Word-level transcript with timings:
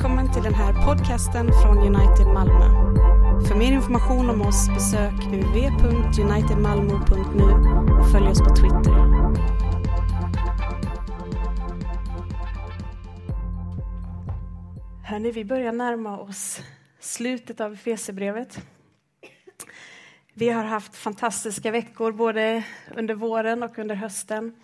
välkommen 0.00 0.32
till 0.32 0.42
den 0.42 0.54
här 0.54 0.86
podcasten 0.86 1.50
från 1.62 1.78
United 1.78 2.26
Malmö. 2.26 2.64
För 3.48 3.54
mer 3.54 3.72
information 3.72 4.30
om 4.30 4.42
oss 4.42 4.68
besök 4.68 5.12
www.unitedmalmo.nu 5.12 7.44
och 8.00 8.10
följ 8.12 8.28
oss 8.28 8.38
på 8.38 8.56
Twitter. 8.56 8.92
Hörni, 15.04 15.30
vi 15.30 15.44
börjar 15.44 15.72
närma 15.72 16.18
oss 16.18 16.60
slutet 17.00 17.60
av 17.60 17.72
Efesierbrevet. 17.72 18.60
Vi 20.34 20.48
har 20.48 20.64
haft 20.64 20.96
fantastiska 20.96 21.70
veckor 21.70 22.12
både 22.12 22.64
under 22.96 23.14
våren 23.14 23.62
och 23.62 23.78
under 23.78 23.94
hösten. 23.94 24.54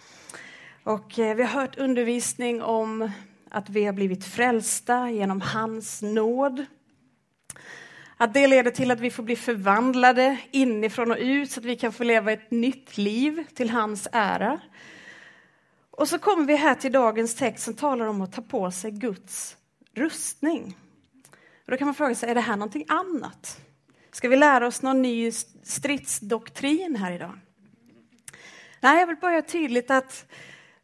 Och 0.84 1.18
eh, 1.18 1.36
vi 1.36 1.42
har 1.42 1.60
hört 1.60 1.78
undervisning 1.78 2.62
om 2.62 3.10
att 3.56 3.68
vi 3.68 3.84
har 3.84 3.92
blivit 3.92 4.24
frälsta 4.24 5.10
genom 5.10 5.40
hans 5.40 6.02
nåd. 6.02 6.66
Att 8.16 8.34
det 8.34 8.46
leder 8.46 8.70
till 8.70 8.90
att 8.90 9.00
vi 9.00 9.10
får 9.10 9.22
bli 9.22 9.36
förvandlade 9.36 10.38
inifrån 10.50 11.10
och 11.10 11.16
ut 11.20 11.50
så 11.50 11.60
att 11.60 11.64
vi 11.64 11.76
kan 11.76 11.92
få 11.92 12.04
leva 12.04 12.32
ett 12.32 12.50
nytt 12.50 12.98
liv 12.98 13.44
till 13.54 13.70
hans 13.70 14.08
ära. 14.12 14.60
Och 15.90 16.08
så 16.08 16.18
kommer 16.18 16.46
vi 16.46 16.56
här 16.56 16.74
till 16.74 16.92
dagens 16.92 17.34
text 17.34 17.64
som 17.64 17.74
talar 17.74 18.06
om 18.06 18.20
att 18.20 18.32
ta 18.32 18.42
på 18.42 18.70
sig 18.70 18.90
Guds 18.90 19.56
rustning. 19.94 20.76
Och 21.64 21.70
då 21.70 21.76
kan 21.76 21.86
man 21.86 21.94
fråga 21.94 22.14
sig, 22.14 22.30
är 22.30 22.34
det 22.34 22.40
här 22.40 22.56
någonting 22.56 22.84
annat? 22.88 23.60
Ska 24.12 24.28
vi 24.28 24.36
lära 24.36 24.66
oss 24.66 24.82
någon 24.82 25.02
ny 25.02 25.32
stridsdoktrin 25.62 26.96
här 26.96 27.12
idag? 27.12 27.38
Nej, 28.80 29.00
jag 29.00 29.06
vill 29.06 29.16
bara 29.16 29.32
göra 29.32 29.42
tydligt 29.42 29.90
att 29.90 30.26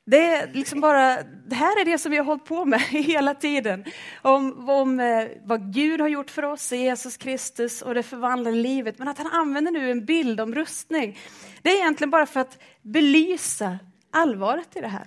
det 0.04 0.26
är 0.26 0.52
liksom 0.52 0.80
bara, 0.80 1.22
det 1.22 1.54
här 1.54 1.80
är 1.80 1.84
det 1.84 1.98
som 1.98 2.10
vi 2.10 2.16
har 2.16 2.24
hållit 2.24 2.44
på 2.44 2.64
med 2.64 2.80
hela 2.90 3.34
tiden. 3.34 3.84
Om, 4.22 4.68
om 4.68 5.00
eh, 5.00 5.28
vad 5.44 5.72
Gud 5.72 6.00
har 6.00 6.08
gjort 6.08 6.30
för 6.30 6.42
oss 6.42 6.72
i 6.72 6.76
Jesus 6.76 7.16
Kristus 7.16 7.82
och 7.82 7.94
det 7.94 8.02
förvandlade 8.02 8.56
livet. 8.56 8.98
Men 8.98 9.08
att 9.08 9.18
han 9.18 9.26
använder 9.26 9.72
nu 9.72 9.90
en 9.90 10.04
bild 10.04 10.40
om 10.40 10.54
rustning. 10.54 11.18
Det 11.62 11.70
är 11.70 11.76
egentligen 11.76 12.10
bara 12.10 12.26
för 12.26 12.40
att 12.40 12.58
belysa 12.82 13.78
allvaret 14.10 14.76
i 14.76 14.80
det 14.80 14.88
här. 14.88 15.06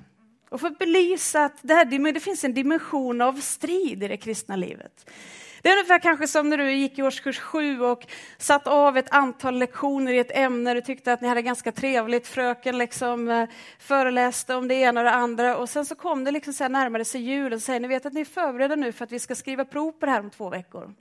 Och 0.50 0.62
för 0.62 0.68
att 0.68 0.78
belysa 0.78 1.46
att 1.46 1.58
det, 1.62 1.74
här, 1.74 2.14
det 2.14 2.20
finns 2.20 2.44
en 2.44 2.54
dimension 2.54 3.22
av 3.22 3.34
strid 3.34 4.04
i 4.04 4.08
det 4.08 4.18
kristna 4.18 4.56
livet. 4.56 5.10
Det 5.66 5.72
är 5.72 5.74
ungefär 5.74 6.00
kanske 6.00 6.28
som 6.28 6.50
när 6.50 6.58
du 6.58 6.72
gick 6.72 7.00
i 7.00 7.04
årskurs 7.04 7.40
sju 7.40 7.82
och 7.82 8.08
satt 8.38 8.68
av 8.68 8.98
ett 8.98 9.14
antal 9.14 9.60
lektioner 9.60 10.14
i 10.14 10.20
ett 10.20 10.32
ämne. 10.38 10.74
Du 10.74 10.82
tyckte 10.82 11.14
att 11.14 11.22
ni 11.22 11.28
hade 11.28 11.42
ganska 11.42 11.72
trevligt. 11.72 12.28
Fröken 12.28 12.78
liksom 12.78 13.30
eh, 13.30 13.50
föreläste 13.80 14.56
om 14.56 14.68
det 14.68 14.76
ena 14.76 15.00
och 15.00 15.04
det 15.04 15.12
andra. 15.12 15.58
Och 15.58 15.70
sen 15.70 15.86
så 15.86 15.96
kom 15.96 16.24
det 16.24 16.32
liksom 16.32 16.54
så 16.54 16.64
här 16.64 16.70
närmare 16.70 17.06
sig 17.06 17.22
julen. 17.22 17.60
Så 17.60 17.80
ni 17.80 17.88
vet 17.88 18.06
att 18.06 18.14
ni 18.14 18.22
är 18.22 18.26
förberedda 18.26 18.76
nu 18.76 18.92
för 18.92 19.06
att 19.06 19.12
vi 19.12 19.20
ska 19.20 19.36
skriva 19.36 19.66
prov 19.66 19.92
på 19.92 20.06
det 20.06 20.12
här 20.12 20.20
om 20.20 20.30
två 20.30 20.50
veckor. 20.50 20.94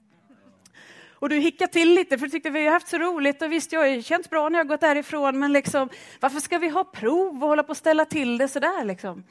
Och 1.08 1.28
du 1.28 1.36
hickade 1.36 1.72
till 1.72 1.94
lite 1.94 2.18
för 2.18 2.26
du 2.26 2.30
tyckte 2.30 2.50
vi 2.50 2.66
har 2.66 2.72
haft 2.72 2.88
så 2.88 2.98
roligt 2.98 3.42
och 3.42 3.52
visst, 3.52 3.72
jag 3.72 3.80
har 3.80 4.02
känts 4.02 4.30
bra 4.30 4.48
när 4.48 4.58
jag 4.58 4.68
gått 4.68 4.80
därifrån, 4.80 5.38
men 5.38 5.52
liksom, 5.52 5.88
varför 6.20 6.40
ska 6.40 6.58
vi 6.58 6.68
ha 6.68 6.84
prov 6.84 7.42
och 7.42 7.48
hålla 7.48 7.62
på 7.62 7.72
att 7.72 7.78
ställa 7.78 8.04
till 8.04 8.38
det 8.38 8.48
sådär 8.48 8.84
liksom? 8.84 9.24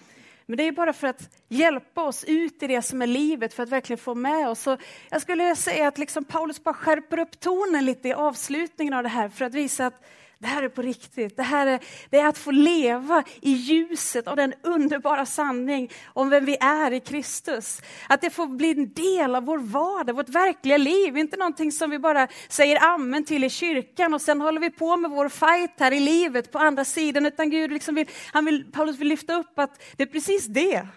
Men 0.45 0.57
det 0.57 0.63
är 0.63 0.71
bara 0.71 0.93
för 0.93 1.07
att 1.07 1.29
hjälpa 1.47 2.03
oss 2.03 2.23
ut 2.23 2.63
i 2.63 2.67
det 2.67 2.81
som 2.81 3.01
är 3.01 3.07
livet, 3.07 3.53
för 3.53 3.63
att 3.63 3.69
verkligen 3.69 3.97
få 3.97 4.15
med 4.15 4.49
oss. 4.49 4.59
Så 4.61 4.77
jag 5.09 5.21
skulle 5.21 5.55
säga 5.55 5.87
att 5.87 5.97
liksom 5.97 6.25
Paulus 6.25 6.63
bara 6.63 6.73
skärper 6.73 7.19
upp 7.19 7.39
tonen 7.39 7.85
lite 7.85 8.07
i 8.07 8.13
avslutningen 8.13 8.93
av 8.93 9.03
det 9.03 9.09
här, 9.09 9.29
för 9.29 9.45
att 9.45 9.53
visa 9.53 9.85
att 9.85 10.03
det 10.43 10.49
här 10.49 10.63
är 10.63 10.69
på 10.69 10.81
riktigt. 10.81 11.37
Det 11.37 11.43
här 11.43 11.67
är, 11.67 11.79
det 12.09 12.19
är 12.19 12.27
att 12.27 12.37
få 12.37 12.51
leva 12.51 13.23
i 13.41 13.51
ljuset 13.51 14.27
av 14.27 14.35
den 14.35 14.53
underbara 14.63 15.25
sanning 15.25 15.91
om 16.05 16.29
vem 16.29 16.45
vi 16.45 16.57
är 16.59 16.91
i 16.91 16.99
Kristus. 16.99 17.81
Att 18.09 18.21
det 18.21 18.29
får 18.29 18.47
bli 18.47 18.71
en 18.71 18.93
del 18.93 19.35
av 19.35 19.43
vår 19.43 19.57
vardag, 19.57 20.13
vårt 20.13 20.29
verkliga 20.29 20.77
liv. 20.77 21.17
Inte 21.17 21.37
någonting 21.37 21.71
som 21.71 21.89
vi 21.89 21.99
bara 21.99 22.27
säger 22.49 22.83
amen 22.83 23.25
till 23.25 23.43
i 23.43 23.49
kyrkan 23.49 24.13
och 24.13 24.21
sen 24.21 24.41
håller 24.41 24.61
vi 24.61 24.69
på 24.69 24.97
med 24.97 25.11
vår 25.11 25.29
fight 25.29 25.79
här 25.79 25.91
i 25.91 25.99
livet 25.99 26.51
på 26.51 26.59
andra 26.59 26.85
sidan. 26.85 27.25
Utan 27.25 27.49
Gud 27.49 27.71
liksom 27.71 27.95
vill, 27.95 28.07
han 28.31 28.45
vill, 28.45 28.71
Paulus 28.71 28.97
vill 28.97 29.07
lyfta 29.07 29.35
upp 29.35 29.59
att 29.59 29.81
det 29.97 30.03
är 30.03 30.07
precis 30.07 30.45
det 30.45 30.87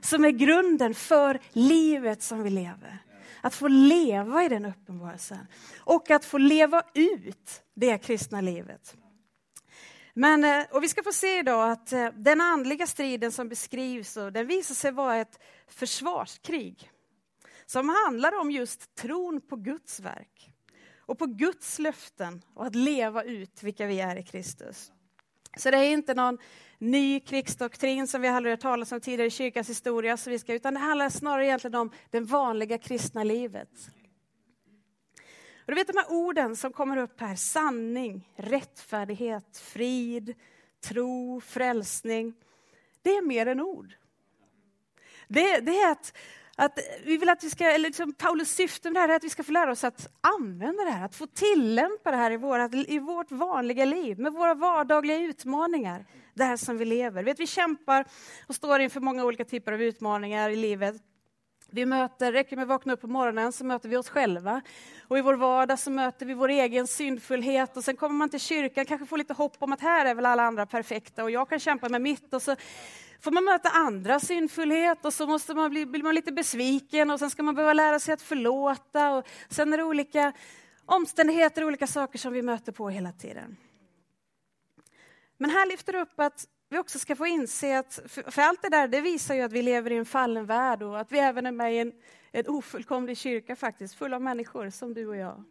som 0.00 0.24
är 0.24 0.30
grunden 0.30 0.94
för 0.94 1.40
livet 1.52 2.22
som 2.22 2.42
vi 2.42 2.50
lever. 2.50 3.03
Att 3.44 3.54
få 3.54 3.68
leva 3.68 4.44
i 4.44 4.48
den 4.48 4.64
uppenbarelsen 4.64 5.46
och 5.78 6.10
att 6.10 6.24
få 6.24 6.38
leva 6.38 6.82
ut 6.94 7.62
det 7.74 7.98
kristna 7.98 8.40
livet. 8.40 8.96
Men, 10.14 10.44
eh, 10.44 10.64
och 10.70 10.82
vi 10.82 10.88
ska 10.88 11.02
få 11.02 11.12
se 11.12 11.38
idag 11.38 11.70
att 11.70 11.92
eh, 11.92 12.08
den 12.16 12.40
andliga 12.40 12.86
striden 12.86 13.32
som 13.32 13.48
beskrivs, 13.48 14.14
den 14.14 14.46
visar 14.46 14.74
sig 14.74 14.92
vara 14.92 15.16
ett 15.16 15.38
försvarskrig 15.68 16.90
som 17.66 17.88
handlar 17.88 18.40
om 18.40 18.50
just 18.50 18.94
tron 18.94 19.40
på 19.40 19.56
Guds 19.56 20.00
verk 20.00 20.50
och 20.98 21.18
på 21.18 21.26
Guds 21.26 21.78
löften 21.78 22.42
och 22.54 22.66
att 22.66 22.74
leva 22.74 23.22
ut 23.22 23.62
vilka 23.62 23.86
vi 23.86 24.00
är 24.00 24.16
i 24.16 24.22
Kristus. 24.22 24.92
Så 25.56 25.70
det 25.70 25.76
är 25.78 25.90
inte 25.90 26.14
någon 26.14 26.38
ny 26.78 27.20
krigsdoktrin 27.20 28.06
som 28.06 28.22
vi 28.22 28.28
har 28.28 28.42
hört 28.42 28.60
talas 28.60 28.92
om 28.92 29.00
tidigare 29.00 29.26
i 29.26 29.30
kyrkans 29.30 29.68
historia, 29.68 30.16
så 30.16 30.30
vi 30.30 30.38
ska, 30.38 30.54
utan 30.54 30.74
det 30.74 30.80
handlar 30.80 31.10
snarare 31.10 31.46
egentligen 31.46 31.74
om 31.74 31.90
det 32.10 32.20
vanliga 32.20 32.78
kristna 32.78 33.24
livet. 33.24 33.70
Och 35.66 35.72
du 35.72 35.74
vet 35.74 35.86
de 35.86 35.96
här 35.96 36.12
orden 36.12 36.56
som 36.56 36.72
kommer 36.72 36.96
upp 36.96 37.20
här, 37.20 37.36
sanning, 37.36 38.28
rättfärdighet, 38.36 39.58
frid, 39.58 40.34
tro, 40.80 41.40
frälsning. 41.40 42.34
Det 43.02 43.10
är 43.10 43.22
mer 43.22 43.46
än 43.46 43.60
ord. 43.60 43.94
Det, 45.28 45.60
det 45.60 45.80
är 45.80 45.92
att 45.92 46.16
att 46.56 46.78
vi 47.04 47.16
vill 47.16 47.28
att 47.28 47.44
vi 47.44 47.50
ska, 47.50 47.64
eller 47.64 47.88
liksom 47.88 48.12
Paulus 48.12 48.50
syfte 48.50 48.90
med 48.90 48.94
det 48.94 49.00
här 49.00 49.08
är 49.08 49.16
att 49.16 49.24
vi 49.24 49.30
ska 49.30 49.42
få 49.42 49.52
lära 49.52 49.72
oss 49.72 49.84
att 49.84 50.08
använda 50.20 50.84
det 50.84 50.90
här, 50.90 51.04
att 51.04 51.14
få 51.14 51.26
tillämpa 51.26 52.10
det 52.10 52.16
här 52.16 52.30
i, 52.30 52.36
vårat, 52.36 52.74
i 52.74 52.98
vårt 52.98 53.30
vanliga 53.30 53.84
liv, 53.84 54.18
med 54.18 54.32
våra 54.32 54.54
vardagliga 54.54 55.18
utmaningar, 55.18 56.06
det 56.34 56.44
här 56.44 56.56
som 56.56 56.78
vi 56.78 56.84
lever. 56.84 57.22
Vet, 57.22 57.40
vi 57.40 57.46
kämpar 57.46 58.04
och 58.46 58.54
står 58.54 58.80
inför 58.80 59.00
många 59.00 59.24
olika 59.24 59.44
typer 59.44 59.72
av 59.72 59.82
utmaningar 59.82 60.50
i 60.50 60.56
livet. 60.56 60.96
Vi 61.74 61.86
möter, 61.86 62.32
räcker 62.32 62.56
med 62.56 62.62
att 62.62 62.68
vakna 62.68 62.92
upp 62.92 63.00
på 63.00 63.06
morgonen 63.06 63.52
så 63.52 63.64
möter 63.64 63.88
vi 63.88 63.96
oss 63.96 64.08
själva. 64.08 64.60
Och 65.08 65.18
i 65.18 65.20
vår 65.20 65.34
vardag 65.34 65.78
så 65.78 65.90
möter 65.90 66.26
vi 66.26 66.34
vår 66.34 66.48
egen 66.48 66.86
syndfullhet 66.86 67.76
och 67.76 67.84
sen 67.84 67.96
kommer 67.96 68.14
man 68.14 68.28
till 68.28 68.40
kyrkan, 68.40 68.84
kanske 68.84 69.06
får 69.06 69.18
lite 69.18 69.34
hopp 69.34 69.56
om 69.58 69.72
att 69.72 69.80
här 69.80 70.06
är 70.06 70.14
väl 70.14 70.26
alla 70.26 70.42
andra 70.42 70.66
perfekta 70.66 71.24
och 71.24 71.30
jag 71.30 71.48
kan 71.48 71.58
kämpa 71.58 71.88
med 71.88 72.00
mitt 72.00 72.34
och 72.34 72.42
så 72.42 72.56
får 73.20 73.30
man 73.30 73.44
möta 73.44 73.68
andra 73.68 74.20
syndfullhet 74.20 75.04
och 75.04 75.12
så 75.12 75.26
måste 75.26 75.54
man 75.54 75.70
bli, 75.70 75.86
blir 75.86 76.02
man 76.02 76.14
lite 76.14 76.32
besviken 76.32 77.10
och 77.10 77.18
sen 77.18 77.30
ska 77.30 77.42
man 77.42 77.54
behöva 77.54 77.72
lära 77.72 77.98
sig 77.98 78.14
att 78.14 78.22
förlåta 78.22 79.10
och 79.10 79.26
sen 79.48 79.72
är 79.72 79.76
det 79.76 79.84
olika 79.84 80.32
omständigheter, 80.86 81.62
och 81.62 81.68
olika 81.68 81.86
saker 81.86 82.18
som 82.18 82.32
vi 82.32 82.42
möter 82.42 82.72
på 82.72 82.88
hela 82.88 83.12
tiden. 83.12 83.56
Men 85.36 85.50
här 85.50 85.66
lyfter 85.66 85.92
du 85.92 86.00
upp 86.00 86.20
att 86.20 86.46
vi 86.74 86.78
också 86.78 86.98
ska 86.98 87.16
få 87.16 87.26
inse 87.26 87.78
att, 87.78 88.00
för 88.06 88.42
allt 88.42 88.62
det 88.62 88.68
där, 88.68 88.88
det 88.88 89.00
visar 89.00 89.34
ju 89.34 89.42
att 89.42 89.52
vi 89.52 89.62
lever 89.62 89.92
i 89.92 89.96
en 89.96 90.04
fallen 90.04 90.46
värld 90.46 90.82
och 90.82 91.00
att 91.00 91.12
vi 91.12 91.18
även 91.18 91.46
är 91.46 91.52
med 91.52 91.74
i 91.74 91.78
en, 91.78 91.92
en 92.32 92.48
ofullkomlig 92.48 93.18
kyrka 93.18 93.56
faktiskt, 93.56 93.94
full 93.94 94.14
av 94.14 94.22
människor 94.22 94.70
som 94.70 94.94
du 94.94 95.08
och 95.08 95.16
jag. 95.16 95.44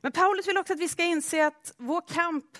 Men 0.00 0.12
Paulus 0.12 0.48
vill 0.48 0.58
också 0.58 0.72
att 0.72 0.80
vi 0.80 0.88
ska 0.88 1.04
inse 1.04 1.46
att 1.46 1.74
vår 1.76 2.02
kamp 2.08 2.58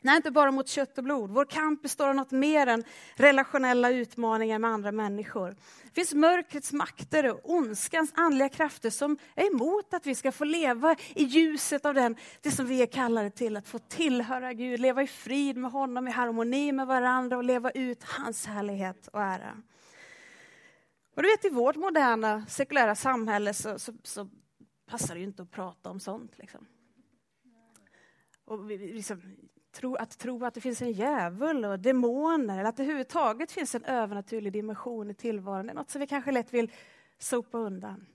Nej, 0.00 0.16
inte 0.16 0.30
bara 0.30 0.50
mot 0.50 0.68
kött 0.68 0.98
och 0.98 1.04
blod. 1.04 1.30
Vår 1.30 1.44
kamp 1.44 1.82
består 1.82 2.08
av 2.08 2.14
något 2.14 2.30
mer 2.30 2.66
än 2.66 2.84
relationella 3.14 3.90
utmaningar 3.90 4.58
med 4.58 4.70
andra 4.70 4.92
människor. 4.92 5.56
Det 5.84 5.94
finns 5.94 6.14
mörkrets 6.14 6.72
makter 6.72 7.32
och 7.32 7.40
ondskans 7.44 8.12
andliga 8.14 8.48
krafter 8.48 8.90
som 8.90 9.18
är 9.34 9.46
emot 9.46 9.94
att 9.94 10.06
vi 10.06 10.14
ska 10.14 10.32
få 10.32 10.44
leva 10.44 10.96
i 11.14 11.24
ljuset 11.24 11.86
av 11.86 11.94
den, 11.94 12.16
det 12.42 12.50
som 12.50 12.66
vi 12.66 12.82
är 12.82 12.86
kallade 12.86 13.30
till, 13.30 13.56
att 13.56 13.68
få 13.68 13.78
tillhöra 13.78 14.52
Gud, 14.52 14.80
leva 14.80 15.02
i 15.02 15.06
frid 15.06 15.56
med 15.56 15.70
honom, 15.70 16.08
i 16.08 16.10
harmoni 16.10 16.72
med 16.72 16.86
varandra 16.86 17.36
och 17.36 17.44
leva 17.44 17.70
ut 17.70 18.02
hans 18.02 18.46
härlighet 18.46 19.08
och 19.12 19.22
ära. 19.22 19.62
Och 21.16 21.22
du 21.22 21.28
vet, 21.28 21.44
i 21.44 21.50
vårt 21.50 21.76
moderna 21.76 22.46
sekulära 22.46 22.94
samhälle 22.94 23.54
så, 23.54 23.78
så, 23.78 23.92
så 24.02 24.28
passar 24.86 25.14
det 25.14 25.20
ju 25.20 25.26
inte 25.26 25.42
att 25.42 25.50
prata 25.50 25.90
om 25.90 26.00
sånt. 26.00 26.38
Liksom. 26.38 26.66
Och 28.44 28.70
vi, 28.70 28.78
liksom, 28.78 29.22
tro, 29.72 29.94
att 29.94 30.18
tro 30.18 30.44
att 30.44 30.54
det 30.54 30.60
finns 30.60 30.82
en 30.82 30.92
djävul 30.92 31.64
och 31.64 31.78
demoner, 31.78 32.58
eller 32.58 32.68
att 32.68 32.76
det 32.76 32.82
överhuvudtaget 32.82 33.52
finns 33.52 33.74
en 33.74 33.84
övernaturlig 33.84 34.52
dimension 34.52 35.10
i 35.10 35.14
tillvaron, 35.14 35.70
är 35.70 35.74
något 35.74 35.90
som 35.90 36.00
vi 36.00 36.06
kanske 36.06 36.32
lätt 36.32 36.54
vill 36.54 36.72
sopa 37.18 37.58
undan. 37.58 38.06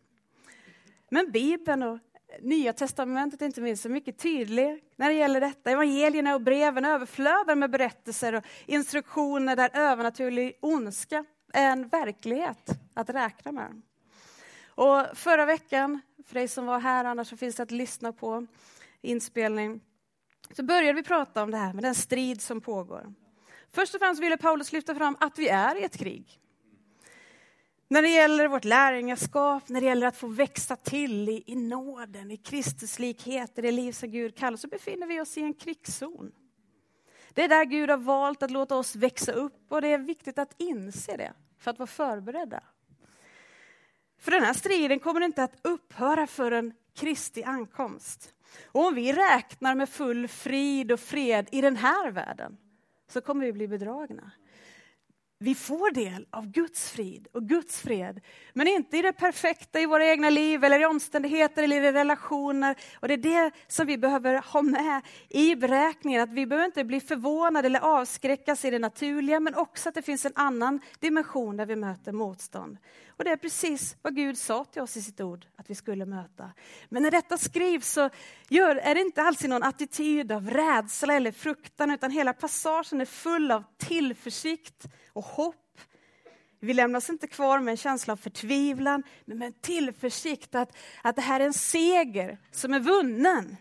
Men 1.09 1.31
Bibeln 1.31 1.83
och 1.83 1.99
Nya 2.41 2.73
testamentet 2.73 3.41
inte 3.41 3.61
minst 3.61 3.85
är 3.85 3.89
mycket 3.89 4.17
tydlig 4.17 4.83
när 4.95 5.09
det 5.09 5.15
gäller 5.15 5.41
detta. 5.41 5.71
Evangelierna 5.71 6.35
och 6.35 6.41
breven 6.41 6.85
överflödar 6.85 7.55
med 7.55 7.69
berättelser 7.69 8.33
och 8.33 8.43
instruktioner 8.65 9.55
där 9.55 9.69
övernaturlig 9.73 10.57
ondska 10.61 11.25
är 11.53 11.71
en 11.71 11.87
verklighet 11.87 12.69
att 12.93 13.09
räkna 13.09 13.51
med. 13.51 13.81
Och 14.67 15.05
förra 15.13 15.45
veckan, 15.45 16.01
för 16.25 16.33
dig 16.33 16.47
som 16.47 16.65
var 16.65 16.79
här, 16.79 17.05
annars 17.05 17.27
så 17.29 17.37
finns 17.37 17.55
det 17.55 17.63
att 17.63 17.71
lyssna 17.71 18.13
på 18.13 18.45
inspelning, 19.01 19.81
så 20.51 20.63
började 20.63 20.93
vi 20.93 21.03
prata 21.03 21.43
om 21.43 21.51
det 21.51 21.57
här 21.57 21.73
med 21.73 21.83
den 21.83 21.95
strid 21.95 22.41
som 22.41 22.61
pågår. 22.61 23.13
Först 23.71 23.95
och 23.95 24.01
främst 24.01 24.21
ville 24.21 24.37
Paulus 24.37 24.73
lyfta 24.73 24.95
fram 24.95 25.17
att 25.19 25.39
vi 25.39 25.47
är 25.47 25.75
i 25.75 25.83
ett 25.83 25.97
krig. 25.97 26.39
När 27.87 28.01
det 28.01 28.09
gäller 28.09 28.47
vårt 28.47 28.65
lärjungaskap, 28.65 29.69
när 29.69 29.81
det 29.81 29.87
gäller 29.87 30.07
att 30.07 30.17
få 30.17 30.27
växa 30.27 30.75
till 30.75 31.29
i, 31.29 31.43
i 31.47 31.55
nåden, 31.55 32.31
i 32.31 32.37
Kristuslikhet, 32.37 33.59
i 33.59 33.61
det 33.61 33.71
liv 33.71 33.91
som 33.91 34.11
Gud 34.11 34.37
kallar, 34.37 34.57
så 34.57 34.67
befinner 34.67 35.07
vi 35.07 35.21
oss 35.21 35.37
i 35.37 35.41
en 35.41 35.53
krigszon. 35.53 36.31
Det 37.33 37.43
är 37.43 37.49
där 37.49 37.65
Gud 37.65 37.89
har 37.89 37.97
valt 37.97 38.43
att 38.43 38.51
låta 38.51 38.75
oss 38.75 38.95
växa 38.95 39.31
upp 39.31 39.65
och 39.69 39.81
det 39.81 39.87
är 39.87 39.97
viktigt 39.97 40.39
att 40.39 40.55
inse 40.57 41.17
det 41.17 41.33
för 41.57 41.71
att 41.71 41.79
vara 41.79 41.87
förberedda. 41.87 42.63
För 44.19 44.31
den 44.31 44.43
här 44.43 44.53
striden 44.53 44.99
kommer 44.99 45.21
inte 45.21 45.43
att 45.43 45.59
upphöra 45.61 46.27
förrän 46.27 46.73
Kristi 46.95 47.43
ankomst. 47.43 48.33
Och 48.65 48.85
om 48.87 48.95
vi 48.95 49.13
räknar 49.13 49.75
med 49.75 49.89
full 49.89 50.27
frid 50.27 50.91
och 50.91 50.99
fred 50.99 51.49
i 51.51 51.61
den 51.61 51.75
här 51.75 52.11
världen 52.11 52.57
så 53.07 53.21
kommer 53.21 53.45
vi 53.45 53.53
bli 53.53 53.67
bedragna. 53.67 54.31
Vi 55.43 55.55
får 55.55 55.91
del 55.91 56.27
av 56.29 56.47
Guds 56.47 56.89
frid 56.91 57.27
och 57.33 57.43
Guds 57.43 57.81
fred, 57.81 58.21
men 58.53 58.67
inte 58.67 58.97
i 58.97 59.01
det 59.01 59.13
perfekta 59.13 59.79
i 59.79 59.85
våra 59.85 60.05
egna 60.05 60.29
liv 60.29 60.63
eller 60.63 60.79
i 60.79 60.85
omständigheter 60.85 61.63
eller 61.63 61.83
i 61.83 61.91
relationer. 61.91 62.75
Och 62.99 63.07
det 63.07 63.13
är 63.13 63.17
det 63.17 63.51
som 63.67 63.87
vi 63.87 63.97
behöver 63.97 64.41
ha 64.53 64.61
med 64.61 65.01
i 65.29 65.55
beräkningen, 65.55 66.21
att 66.21 66.29
vi 66.29 66.45
behöver 66.45 66.65
inte 66.65 66.83
bli 66.83 66.99
förvånade 66.99 67.65
eller 67.65 67.79
avskräckas 67.79 68.65
i 68.65 68.69
det 68.69 68.79
naturliga, 68.79 69.39
men 69.39 69.55
också 69.55 69.89
att 69.89 69.95
det 69.95 70.01
finns 70.01 70.25
en 70.25 70.31
annan 70.35 70.79
dimension 70.99 71.57
där 71.57 71.65
vi 71.65 71.75
möter 71.75 72.11
motstånd. 72.11 72.77
Och 73.17 73.23
det 73.23 73.29
är 73.29 73.37
precis 73.37 73.95
vad 74.01 74.15
Gud 74.15 74.37
sa 74.37 74.65
till 74.65 74.81
oss 74.81 74.97
i 74.97 75.01
sitt 75.01 75.21
ord 75.21 75.45
att 75.55 75.69
vi 75.69 75.75
skulle 75.75 76.05
möta. 76.05 76.51
Men 76.89 77.03
när 77.03 77.11
detta 77.11 77.37
skrivs 77.37 77.91
så 77.91 78.09
gör, 78.49 78.75
är 78.75 78.95
det 78.95 79.01
inte 79.01 79.21
alls 79.21 79.43
i 79.43 79.47
någon 79.47 79.63
attityd 79.63 80.31
av 80.31 80.49
rädsla 80.49 81.13
eller 81.13 81.31
fruktan, 81.31 81.91
utan 81.91 82.11
hela 82.11 82.33
passagen 82.33 83.01
är 83.01 83.05
full 83.05 83.51
av 83.51 83.63
tillförsikt 83.77 84.87
och 85.13 85.23
hopp. 85.23 85.79
Vi 86.59 86.73
lämnas 86.73 87.09
inte 87.09 87.27
kvar 87.27 87.59
med 87.59 87.71
en 87.71 87.77
känsla 87.77 88.13
av 88.13 88.17
förtvivlan, 88.17 89.03
men 89.25 89.37
med 89.37 89.45
en 89.45 89.53
tillförsikt 89.53 90.55
att, 90.55 90.77
att 91.01 91.15
det 91.15 91.21
här 91.21 91.39
är 91.39 91.45
en 91.45 91.53
seger 91.53 92.37
som 92.51 92.73
är 92.73 92.79
vunnen. 92.79 93.57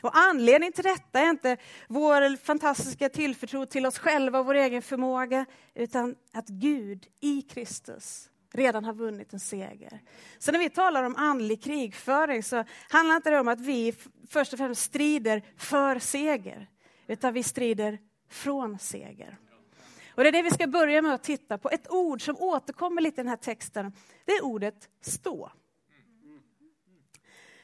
Och 0.00 0.16
anledningen 0.16 0.72
till 0.72 0.84
detta 0.84 1.20
är 1.20 1.30
inte 1.30 1.56
vår 1.88 2.36
fantastiska 2.36 3.08
tillförtro 3.08 3.66
till 3.66 3.86
oss 3.86 3.98
själva 3.98 4.38
och 4.38 4.46
vår 4.46 4.54
egen 4.54 4.82
förmåga, 4.82 5.46
utan 5.74 6.14
att 6.32 6.48
Gud 6.48 7.06
i 7.20 7.42
Kristus 7.42 8.30
redan 8.52 8.84
har 8.84 8.94
vunnit 8.94 9.32
en 9.32 9.40
seger. 9.40 10.00
Så 10.38 10.52
när 10.52 10.58
vi 10.58 10.70
talar 10.70 11.02
om 11.02 11.16
andlig 11.16 11.62
krigföring 11.62 12.42
så 12.42 12.64
handlar 12.88 13.16
inte 13.16 13.30
det 13.30 13.40
om 13.40 13.48
att 13.48 13.60
vi 13.60 13.94
först 14.28 14.52
och 14.52 14.58
främst 14.58 14.82
strider 14.82 15.42
för 15.56 15.98
seger, 15.98 16.68
utan 17.06 17.34
vi 17.34 17.42
strider 17.42 17.98
från 18.30 18.78
seger. 18.78 19.38
Och 20.14 20.22
det 20.22 20.28
är 20.28 20.32
det 20.32 20.42
vi 20.42 20.50
ska 20.50 20.66
börja 20.66 21.02
med 21.02 21.14
att 21.14 21.22
titta 21.22 21.58
på. 21.58 21.70
Ett 21.70 21.90
ord 21.90 22.24
som 22.24 22.36
återkommer 22.36 23.02
lite 23.02 23.20
i 23.20 23.24
den 23.24 23.28
här 23.28 23.36
texten, 23.36 23.92
det 24.24 24.32
är 24.32 24.44
ordet 24.44 24.88
stå. 25.00 25.52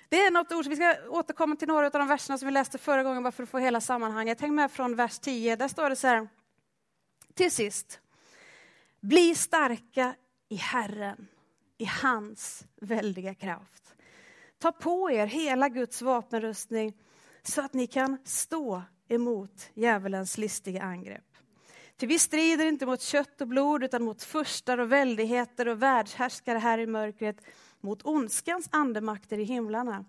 Det 0.08 0.16
är 0.16 0.30
något 0.30 0.52
ord, 0.52 0.66
vi 0.66 0.76
ska 0.76 0.94
återkomma 1.08 1.56
till 1.56 1.68
några 1.68 1.86
av 1.86 1.92
de 1.92 2.08
verserna 2.08 2.38
som 2.38 2.46
vi 2.46 2.52
läste 2.52 2.78
förra 2.78 3.02
gången 3.02 3.22
bara 3.22 3.32
för 3.32 3.42
att 3.42 3.48
få 3.48 3.58
hela 3.58 3.80
sammanhanget. 3.80 4.40
Häng 4.40 4.54
med 4.54 4.70
från 4.70 4.96
vers 4.96 5.18
10, 5.18 5.56
där 5.56 5.68
står 5.68 5.90
det 5.90 5.96
så 5.96 6.06
här. 6.06 6.28
Till 7.34 7.50
sist, 7.50 8.00
bli 9.00 9.34
starka 9.34 10.14
i 10.48 10.56
Herren, 10.56 11.28
i 11.78 11.84
hans 11.84 12.64
väldiga 12.80 13.34
kraft. 13.34 13.94
Ta 14.58 14.72
på 14.72 15.10
er 15.10 15.26
hela 15.26 15.68
Guds 15.68 16.02
vapenrustning 16.02 16.96
så 17.42 17.60
att 17.60 17.74
ni 17.74 17.86
kan 17.86 18.18
stå 18.24 18.82
emot 19.08 19.70
djävulens 19.74 20.38
listiga 20.38 20.82
angrepp. 20.82 21.29
Ty 22.00 22.06
vi 22.06 22.18
strider 22.18 22.66
inte 22.66 22.86
mot 22.86 23.00
kött 23.00 23.40
och 23.40 23.48
blod 23.48 23.84
utan 23.84 24.02
mot 24.02 24.22
furstar 24.22 24.78
och 24.78 24.92
väldigheter 24.92 25.68
och 25.68 25.82
världshärskare 25.82 26.58
här 26.58 26.78
i 26.78 26.86
mörkret, 26.86 27.36
mot 27.80 28.06
ondskans 28.06 28.68
andemakter 28.72 29.38
i 29.38 29.44
himlarna. 29.44 30.04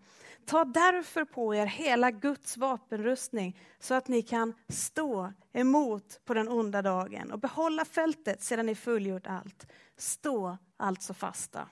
Ta 0.45 0.65
därför 0.65 1.25
på 1.25 1.55
er 1.55 1.65
hela 1.65 2.11
Guds 2.11 2.57
vapenrustning 2.57 3.59
så 3.79 3.93
att 3.93 4.07
ni 4.07 4.21
kan 4.21 4.53
stå 4.69 5.33
emot 5.53 6.19
på 6.25 6.33
den 6.33 6.49
onda 6.49 6.81
dagen 6.81 7.31
och 7.31 7.39
behålla 7.39 7.85
fältet 7.85 8.43
sedan 8.43 8.65
ni 8.65 8.75
fullgjort 8.75 9.27
allt. 9.27 9.67
Stå 9.97 10.57
alltså 10.77 11.13
fasta. 11.13 11.67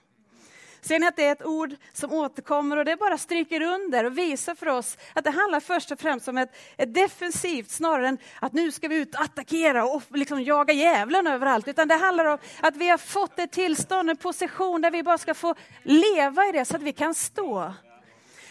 Ser 0.81 0.99
ni 0.99 1.07
att 1.07 1.15
det 1.15 1.25
är 1.25 1.31
ett 1.31 1.45
ord 1.45 1.75
som 1.93 2.13
återkommer 2.13 2.77
och 2.77 2.85
det 2.85 2.95
bara 2.95 3.17
stryker 3.17 3.61
under 3.61 4.03
och 4.03 4.17
visar 4.17 4.55
för 4.55 4.67
oss 4.67 4.97
att 5.13 5.23
det 5.23 5.31
handlar 5.31 5.59
först 5.59 5.91
och 5.91 5.99
främst 5.99 6.27
om 6.27 6.37
ett, 6.37 6.55
ett 6.77 6.93
defensivt 6.93 7.69
snarare 7.69 8.07
än 8.07 8.17
att 8.39 8.53
nu 8.53 8.71
ska 8.71 8.87
vi 8.87 8.95
ut 8.95 9.15
och 9.15 9.21
attackera 9.21 9.85
och 9.85 10.03
liksom 10.09 10.43
jaga 10.43 10.73
djävulen 10.73 11.27
överallt. 11.27 11.67
Utan 11.67 11.87
det 11.87 11.95
handlar 11.95 12.25
om 12.25 12.37
att 12.61 12.75
vi 12.75 12.89
har 12.89 12.97
fått 12.97 13.39
ett 13.39 13.51
tillstånd, 13.51 14.09
en 14.09 14.17
position 14.17 14.81
där 14.81 14.91
vi 14.91 15.03
bara 15.03 15.17
ska 15.17 15.33
få 15.33 15.55
leva 15.83 16.45
i 16.45 16.51
det 16.51 16.65
så 16.65 16.75
att 16.75 16.81
vi 16.81 16.93
kan 16.93 17.13
stå. 17.13 17.73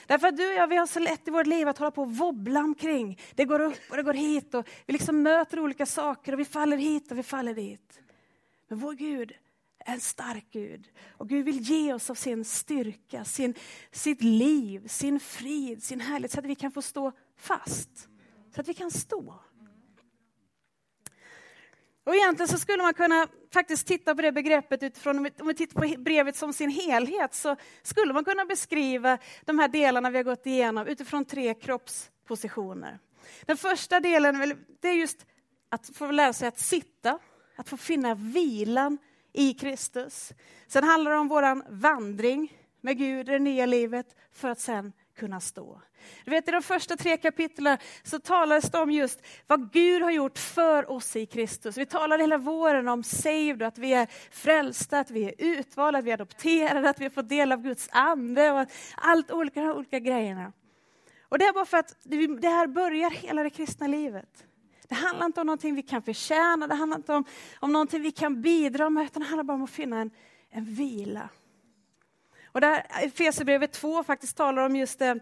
Därför 0.06 0.28
att 0.28 0.36
du 0.36 0.48
och 0.48 0.54
jag, 0.54 0.66
vi 0.66 0.76
har 0.76 0.86
så 0.86 0.98
lätt 0.98 1.28
i 1.28 1.30
vårt 1.30 1.46
liv 1.46 1.68
att 1.68 1.78
hålla 1.78 1.90
på 1.90 2.02
och 2.02 2.16
wobbla 2.16 2.60
omkring. 2.60 3.18
Det 3.34 3.44
går 3.44 3.60
upp 3.60 3.78
och 3.90 3.96
det 3.96 4.02
går 4.02 4.14
hit 4.14 4.54
och 4.54 4.68
vi 4.86 4.92
liksom 4.92 5.22
möter 5.22 5.60
olika 5.60 5.86
saker 5.86 6.32
och 6.32 6.38
vi 6.38 6.44
faller 6.44 6.76
hit 6.76 7.10
och 7.10 7.18
vi 7.18 7.22
faller 7.22 7.54
dit. 7.54 8.00
Men 8.68 8.78
vår 8.78 8.92
Gud, 8.92 9.32
en 9.84 10.00
stark 10.00 10.46
Gud. 10.50 10.88
Och 11.10 11.28
Gud 11.28 11.44
vill 11.44 11.60
ge 11.60 11.92
oss 11.92 12.10
av 12.10 12.14
sin 12.14 12.44
styrka, 12.44 13.24
sin, 13.24 13.54
sitt 13.90 14.22
liv, 14.22 14.88
sin 14.88 15.20
frid, 15.20 15.82
sin 15.82 16.00
härlighet 16.00 16.32
så 16.32 16.38
att 16.38 16.46
vi 16.46 16.54
kan 16.54 16.72
få 16.72 16.82
stå 16.82 17.12
fast. 17.36 18.08
Så 18.54 18.60
att 18.60 18.68
vi 18.68 18.74
kan 18.74 18.90
stå. 18.90 19.34
Och 22.04 22.14
egentligen 22.14 22.48
så 22.48 22.58
skulle 22.58 22.82
man 22.82 22.94
kunna 22.94 23.28
faktiskt 23.52 23.86
titta 23.86 24.14
på 24.14 24.22
det 24.22 24.32
begreppet 24.32 24.82
utifrån, 24.82 25.18
om 25.18 25.46
vi 25.46 25.54
tittar 25.54 25.80
på 25.80 26.02
brevet 26.02 26.36
som 26.36 26.52
sin 26.52 26.70
helhet, 26.70 27.34
så 27.34 27.56
skulle 27.82 28.12
man 28.12 28.24
kunna 28.24 28.44
beskriva 28.44 29.18
de 29.44 29.58
här 29.58 29.68
delarna 29.68 30.10
vi 30.10 30.16
har 30.16 30.24
gått 30.24 30.46
igenom 30.46 30.86
utifrån 30.86 31.24
tre 31.24 31.54
kroppspositioner. 31.54 32.98
Den 33.46 33.56
första 33.56 34.00
delen 34.00 34.64
det 34.80 34.88
är 34.88 34.94
just 34.94 35.26
att 35.68 35.90
få 35.94 36.10
lära 36.10 36.32
sig 36.32 36.48
att 36.48 36.58
sitta, 36.58 37.18
att 37.56 37.68
få 37.68 37.76
finna 37.76 38.14
vilan 38.14 38.98
i 39.32 39.54
Kristus. 39.54 40.32
Sen 40.66 40.84
handlar 40.84 41.10
det 41.10 41.18
om 41.18 41.28
vår 41.28 41.70
vandring 41.70 42.52
med 42.80 42.98
Gud 42.98 43.28
i 43.28 43.32
det 43.32 43.38
nya 43.38 43.66
livet 43.66 44.16
för 44.32 44.48
att 44.48 44.60
sen 44.60 44.92
kunna 45.16 45.40
stå. 45.40 45.80
Du 46.24 46.30
vet, 46.30 46.48
I 46.48 46.50
de 46.50 46.62
första 46.62 46.96
tre 46.96 47.16
kapitlen 47.16 47.78
så 48.02 48.18
talades 48.18 48.70
det 48.70 48.78
om 48.78 48.90
just 48.90 49.22
vad 49.46 49.72
Gud 49.72 50.02
har 50.02 50.10
gjort 50.10 50.38
för 50.38 50.90
oss 50.90 51.16
i 51.16 51.26
Kristus. 51.26 51.76
Vi 51.76 51.86
talade 51.86 52.22
hela 52.22 52.38
våren 52.38 52.88
om 52.88 53.02
saved, 53.02 53.62
att 53.62 53.78
vi 53.78 53.94
är 53.94 54.06
frälsta, 54.30 54.98
att 54.98 55.10
vi 55.10 55.24
är 55.24 55.34
utvalda, 55.38 55.98
att 55.98 56.04
vi 56.04 56.10
är 56.10 56.14
adopterade, 56.14 56.90
att 56.90 57.00
vi 57.00 57.10
får 57.10 57.14
fått 57.14 57.28
del 57.28 57.52
av 57.52 57.62
Guds 57.62 57.88
ande 57.92 58.50
och 58.50 58.66
allt 58.96 59.30
olika, 59.30 59.74
olika 59.74 59.98
grejerna. 59.98 60.52
Och 61.28 61.38
det 61.38 61.44
är 61.44 61.52
bara 61.52 61.64
för 61.64 61.78
att 61.78 61.96
det 62.40 62.48
här 62.48 62.66
börjar 62.66 63.10
hela 63.10 63.42
det 63.42 63.50
kristna 63.50 63.86
livet. 63.86 64.47
Det 64.88 64.94
handlar 64.94 65.26
inte 65.26 65.40
om 65.40 65.46
någonting 65.46 65.74
vi 65.74 65.82
kan 65.82 66.02
förtjäna, 66.02 66.66
det 66.66 66.74
handlar 66.74 66.96
inte 66.96 67.14
om, 67.14 67.24
om 67.60 67.72
någonting 67.72 68.02
vi 68.02 68.12
kan 68.12 68.42
bidra 68.42 68.90
med, 68.90 69.04
utan 69.04 69.22
det 69.22 69.28
handlar 69.28 69.44
bara 69.44 69.54
om 69.54 69.64
att 69.64 69.70
finna 69.70 69.98
en, 69.98 70.10
en 70.50 70.64
vila. 70.64 71.28
Och 72.46 72.60
där 72.60 72.86
Efesierbrevet 73.02 73.72
2 73.72 74.04
faktiskt 74.04 74.36
talar 74.36 74.66
om 74.66 74.76
just 74.76 74.98
det, 74.98 75.18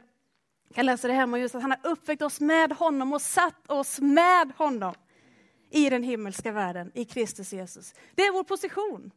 jag 0.75 0.85
läser 0.87 1.09
det 1.09 1.15
hemma, 1.15 1.39
just 1.39 1.55
att 1.55 1.63
han 1.63 1.71
har 1.71 1.91
uppväckt 1.91 2.23
oss 2.23 2.41
med 2.41 2.73
honom 2.73 3.13
och 3.13 3.23
satt 3.23 3.71
oss 3.71 4.01
med 4.01 4.53
honom 4.57 4.95
i 5.71 5.91
den 5.91 6.03
himmelska 6.03 6.53
världen, 6.53 6.91
i 6.95 7.05
Kristus 7.05 7.53
Jesus. 7.53 7.95
Det 8.15 8.23
är 8.23 8.33
vår 8.33 8.45
position. 8.45 9.11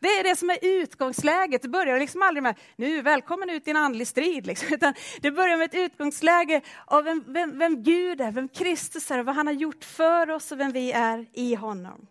Det 0.00 0.08
är 0.08 0.24
det 0.24 0.36
som 0.36 0.50
är 0.50 0.58
utgångsläget. 0.62 1.62
Det 1.62 1.68
börjar 1.68 1.98
liksom 1.98 2.22
aldrig 2.22 2.42
med 2.42 2.58
nu 2.76 3.02
välkommen 3.02 3.50
ut 3.50 3.68
i 3.68 3.70
en 3.70 3.76
andlig 3.76 4.06
strid, 4.06 4.46
liksom. 4.46 4.68
utan 4.74 4.94
det 5.20 5.30
börjar 5.30 5.56
med 5.56 5.64
ett 5.64 5.92
utgångsläge 5.92 6.60
av 6.86 7.04
vem, 7.04 7.24
vem, 7.26 7.58
vem 7.58 7.82
Gud 7.82 8.20
är, 8.20 8.32
vem 8.32 8.48
Kristus 8.48 9.10
är, 9.10 9.22
vad 9.22 9.34
han 9.34 9.46
har 9.46 9.54
gjort 9.54 9.84
för 9.84 10.30
oss 10.30 10.52
och 10.52 10.60
vem 10.60 10.72
vi 10.72 10.92
är 10.92 11.26
i 11.32 11.54
honom. 11.54 12.06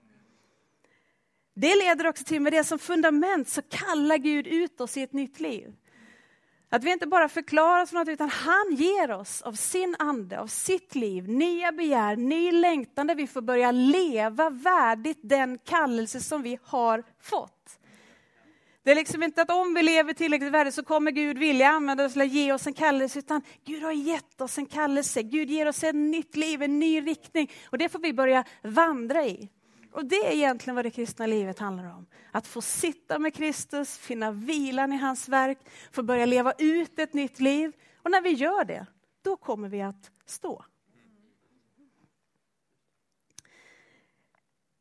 Det 1.55 1.75
leder 1.75 2.07
också 2.07 2.23
till, 2.23 2.41
med 2.41 2.53
det 2.53 2.63
som 2.63 2.79
fundament, 2.79 3.49
så 3.49 3.61
kallar 3.61 4.17
Gud 4.17 4.47
ut 4.47 4.81
oss 4.81 4.97
i 4.97 5.01
ett 5.01 5.13
nytt 5.13 5.39
liv. 5.39 5.73
Att 6.71 6.83
vi 6.83 6.91
inte 6.91 7.07
bara 7.07 7.29
förklarar 7.29 7.81
oss 7.81 7.89
för 7.89 7.97
något, 7.97 8.07
utan 8.07 8.29
han 8.29 8.75
ger 8.75 9.11
oss 9.11 9.41
av 9.41 9.53
sin 9.53 9.95
ande, 9.99 10.39
av 10.39 10.47
sitt 10.47 10.95
liv, 10.95 11.29
nya 11.29 11.71
begär, 11.71 12.15
ny 12.15 12.51
längtan 12.51 13.07
där 13.07 13.15
vi 13.15 13.27
får 13.27 13.41
börja 13.41 13.71
leva 13.71 14.49
värdigt 14.49 15.19
den 15.21 15.57
kallelse 15.57 16.19
som 16.19 16.41
vi 16.41 16.59
har 16.63 17.03
fått. 17.21 17.78
Det 18.83 18.91
är 18.91 18.95
liksom 18.95 19.23
inte 19.23 19.41
att 19.41 19.51
om 19.51 19.73
vi 19.73 19.83
lever 19.83 20.13
tillräckligt 20.13 20.51
värdigt 20.51 20.73
så 20.73 20.83
kommer 20.83 21.11
Gud 21.11 21.37
vilja 21.37 21.67
använda 21.67 22.05
oss 22.05 22.15
eller 22.15 22.25
ge 22.25 22.53
oss 22.53 22.67
en 22.67 22.73
kallelse, 22.73 23.19
utan 23.19 23.41
Gud 23.65 23.83
har 23.83 23.91
gett 23.91 24.41
oss 24.41 24.57
en 24.57 24.65
kallelse. 24.65 25.23
Gud 25.23 25.49
ger 25.49 25.67
oss 25.67 25.83
ett 25.83 25.95
nytt 25.95 26.35
liv, 26.35 26.61
en 26.61 26.79
ny 26.79 27.01
riktning 27.01 27.51
och 27.69 27.77
det 27.77 27.89
får 27.89 27.99
vi 27.99 28.13
börja 28.13 28.43
vandra 28.63 29.25
i. 29.25 29.49
Och 29.91 30.05
det 30.05 30.15
är 30.15 30.31
egentligen 30.31 30.75
vad 30.75 30.85
det 30.85 30.91
kristna 30.91 31.25
livet 31.25 31.59
handlar 31.59 31.95
om. 31.95 32.05
Att 32.31 32.47
få 32.47 32.61
sitta 32.61 33.19
med 33.19 33.33
Kristus, 33.33 33.97
finna 33.97 34.31
vilan 34.31 34.93
i 34.93 34.97
hans 34.97 35.29
verk, 35.29 35.59
få 35.91 36.03
börja 36.03 36.25
leva 36.25 36.53
ut 36.57 36.99
ett 36.99 37.13
nytt 37.13 37.39
liv. 37.39 37.71
Och 38.03 38.11
när 38.11 38.21
vi 38.21 38.29
gör 38.29 38.63
det, 38.63 38.85
då 39.21 39.37
kommer 39.37 39.69
vi 39.69 39.81
att 39.81 40.11
stå. 40.25 40.65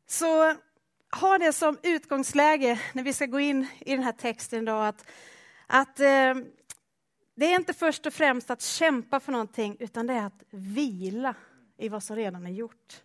Så 0.07 0.55
ha 1.11 1.37
det 1.37 1.53
som 1.53 1.77
utgångsläge 1.83 2.81
när 2.93 3.03
vi 3.03 3.13
ska 3.13 3.25
gå 3.25 3.39
in 3.39 3.67
i 3.79 3.95
den 3.95 4.03
här 4.03 4.11
texten 4.11 4.63
idag, 4.63 4.87
att, 4.87 5.05
att 5.67 5.99
eh, 5.99 6.35
det 7.35 7.45
är 7.45 7.55
inte 7.55 7.73
först 7.73 8.05
och 8.05 8.13
främst 8.13 8.49
att 8.49 8.61
kämpa 8.61 9.19
för 9.19 9.31
någonting, 9.31 9.77
utan 9.79 10.07
det 10.07 10.13
är 10.13 10.25
att 10.25 10.43
vila 10.49 11.35
i 11.77 11.89
vad 11.89 12.03
som 12.03 12.15
redan 12.15 12.45
är 12.45 12.51
gjort. 12.51 13.03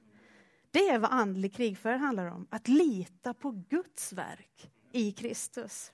Det 0.71 0.89
är 0.89 0.99
vad 0.99 1.11
andlig 1.11 1.55
krigföring 1.55 2.01
handlar 2.01 2.27
om, 2.27 2.47
att 2.51 2.69
lita 2.69 3.35
på 3.35 3.51
Guds 3.69 4.13
verk 4.13 4.71
i 4.93 5.13
Kristus. 5.13 5.93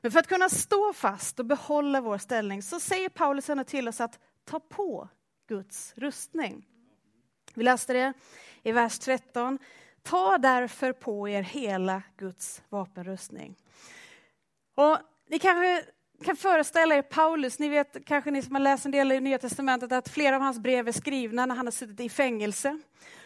Men 0.00 0.12
för 0.12 0.18
att 0.18 0.26
kunna 0.26 0.48
stå 0.48 0.92
fast 0.92 1.38
och 1.38 1.46
behålla 1.46 2.00
vår 2.00 2.18
ställning 2.18 2.62
så 2.62 2.80
säger 2.80 3.08
Paulus 3.08 3.50
ändå 3.50 3.64
till 3.64 3.88
oss 3.88 4.00
att 4.00 4.18
ta 4.44 4.60
på 4.60 5.08
Guds 5.48 5.92
rustning. 5.96 6.66
Vi 7.54 7.64
läste 7.64 7.92
det 7.92 8.12
i 8.62 8.72
vers 8.72 8.98
13. 8.98 9.58
Ta 10.02 10.38
därför 10.38 10.92
på 10.92 11.28
er 11.28 11.42
hela 11.42 12.02
Guds 12.16 12.62
vapenrustning. 12.68 13.56
Och 14.74 14.98
ni 15.28 15.38
kanske 15.38 15.84
kan 16.24 16.36
föreställa 16.36 16.94
er 16.94 17.02
Paulus, 17.02 17.58
ni 17.58 17.68
vet 17.68 18.04
kanske 18.04 18.30
ni 18.30 18.42
som 18.42 18.54
har 18.54 18.62
läst 18.62 18.84
en 18.84 18.90
del 18.90 19.12
i 19.12 19.20
Nya 19.20 19.38
Testamentet 19.38 19.92
att 19.92 20.08
flera 20.08 20.36
av 20.36 20.42
hans 20.42 20.58
brev 20.58 20.88
är 20.88 20.92
skrivna 20.92 21.46
när 21.46 21.54
han 21.54 21.66
har 21.66 21.72
suttit 21.72 22.00
i 22.00 22.08
fängelse. 22.08 22.78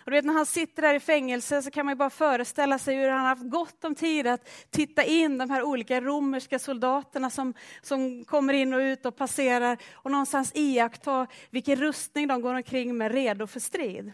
Och 0.04 0.10
du 0.10 0.16
vet, 0.16 0.24
när 0.24 0.34
han 0.34 0.46
sitter 0.46 0.82
där 0.82 0.94
i 0.94 1.00
fängelse 1.00 1.62
så 1.62 1.70
kan 1.70 1.86
man 1.86 1.96
bara 1.96 2.10
föreställa 2.10 2.78
sig 2.78 2.96
hur 2.96 3.08
han 3.08 3.20
har 3.20 3.28
haft 3.28 3.50
gott 3.50 3.84
om 3.84 3.94
tid 3.94 4.26
att 4.26 4.48
titta 4.70 5.04
in 5.04 5.38
de 5.38 5.50
här 5.50 5.62
olika 5.62 6.00
romerska 6.00 6.58
soldaterna 6.58 7.30
som, 7.30 7.54
som 7.82 8.24
kommer 8.24 8.54
in 8.54 8.74
och 8.74 8.78
ut 8.78 9.06
och 9.06 9.16
passerar 9.16 9.78
och 9.92 10.10
någonstans 10.10 10.52
iaktta 10.54 11.26
vilken 11.50 11.76
rustning 11.76 12.28
de 12.28 12.42
går 12.42 12.54
omkring 12.54 12.96
med 12.96 13.12
redo 13.12 13.46
för 13.46 13.60
strid. 13.60 14.12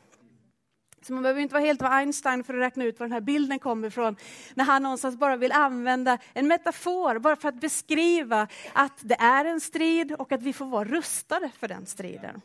Så 1.02 1.12
man 1.12 1.22
behöver 1.22 1.40
inte 1.40 1.54
vara 1.54 1.64
helt 1.64 1.82
Einstein 1.82 2.44
för 2.44 2.54
att 2.54 2.60
räkna 2.60 2.84
ut 2.84 3.00
var 3.00 3.06
den 3.06 3.12
här 3.12 3.20
bilden 3.20 3.58
kommer 3.58 3.88
ifrån. 3.88 4.16
När 4.54 4.64
han 4.64 4.82
någonstans 4.82 5.16
bara 5.16 5.36
vill 5.36 5.52
använda 5.52 6.18
en 6.32 6.48
metafor, 6.48 7.18
bara 7.18 7.36
för 7.36 7.48
att 7.48 7.60
beskriva 7.60 8.48
att 8.72 8.98
det 9.00 9.14
är 9.14 9.44
en 9.44 9.60
strid 9.60 10.12
och 10.12 10.32
att 10.32 10.42
vi 10.42 10.52
får 10.52 10.66
vara 10.66 10.84
rustade 10.84 11.50
för 11.58 11.68
den 11.68 11.86
striden. 11.86 12.40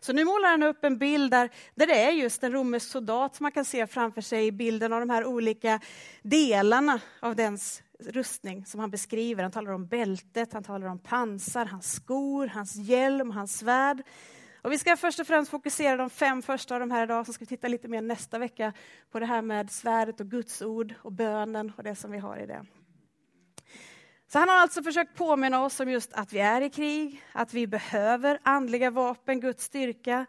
Så 0.00 0.12
nu 0.12 0.24
målar 0.24 0.48
han 0.48 0.62
upp 0.62 0.84
en 0.84 0.98
bild 0.98 1.30
där, 1.30 1.50
där 1.74 1.86
det 1.86 2.02
är 2.02 2.10
just 2.10 2.44
en 2.44 2.52
romersk 2.52 2.90
soldat 2.90 3.36
som 3.36 3.44
man 3.44 3.52
kan 3.52 3.64
se 3.64 3.86
framför 3.86 4.20
sig 4.20 4.46
i 4.46 4.52
bilden 4.52 4.92
av 4.92 5.00
de 5.00 5.10
här 5.10 5.24
olika 5.24 5.80
delarna 6.22 7.00
av 7.20 7.36
dens 7.36 7.82
rustning 7.98 8.66
som 8.66 8.80
han 8.80 8.90
beskriver. 8.90 9.42
Han 9.42 9.52
talar 9.52 9.72
om 9.72 9.86
bältet, 9.86 10.52
han 10.52 10.64
talar 10.64 10.86
om 10.86 10.98
pansar, 10.98 11.64
hans 11.64 11.94
skor, 11.94 12.46
hans 12.46 12.76
hjälm, 12.76 13.30
hans 13.30 13.58
svärd. 13.58 14.02
Och 14.64 14.72
vi 14.72 14.78
ska 14.78 14.96
först 14.96 15.20
och 15.20 15.26
främst 15.26 15.50
fokusera 15.50 15.96
de 15.96 16.10
fem 16.10 16.42
första 16.42 16.74
av 16.74 16.80
de 16.80 16.90
här 16.90 17.02
idag, 17.02 17.26
så 17.26 17.32
ska 17.32 17.42
vi 17.42 17.46
titta 17.46 17.68
lite 17.68 17.88
mer 17.88 18.02
nästa 18.02 18.38
vecka 18.38 18.72
på 19.10 19.20
det 19.20 19.26
här 19.26 19.42
med 19.42 19.70
svärdet 19.70 20.20
och 20.20 20.26
Guds 20.26 20.62
ord 20.62 20.94
och 21.02 21.12
bönen 21.12 21.72
och 21.76 21.82
det 21.82 21.94
som 21.94 22.10
vi 22.10 22.18
har 22.18 22.38
i 22.38 22.46
det. 22.46 22.66
Så 24.26 24.38
han 24.38 24.48
har 24.48 24.56
alltså 24.56 24.82
försökt 24.82 25.16
påminna 25.16 25.64
oss 25.64 25.80
om 25.80 25.90
just 25.90 26.12
att 26.12 26.32
vi 26.32 26.38
är 26.38 26.60
i 26.60 26.70
krig, 26.70 27.22
att 27.32 27.54
vi 27.54 27.66
behöver 27.66 28.38
andliga 28.42 28.90
vapen, 28.90 29.40
Guds 29.40 29.64
styrka. 29.64 30.26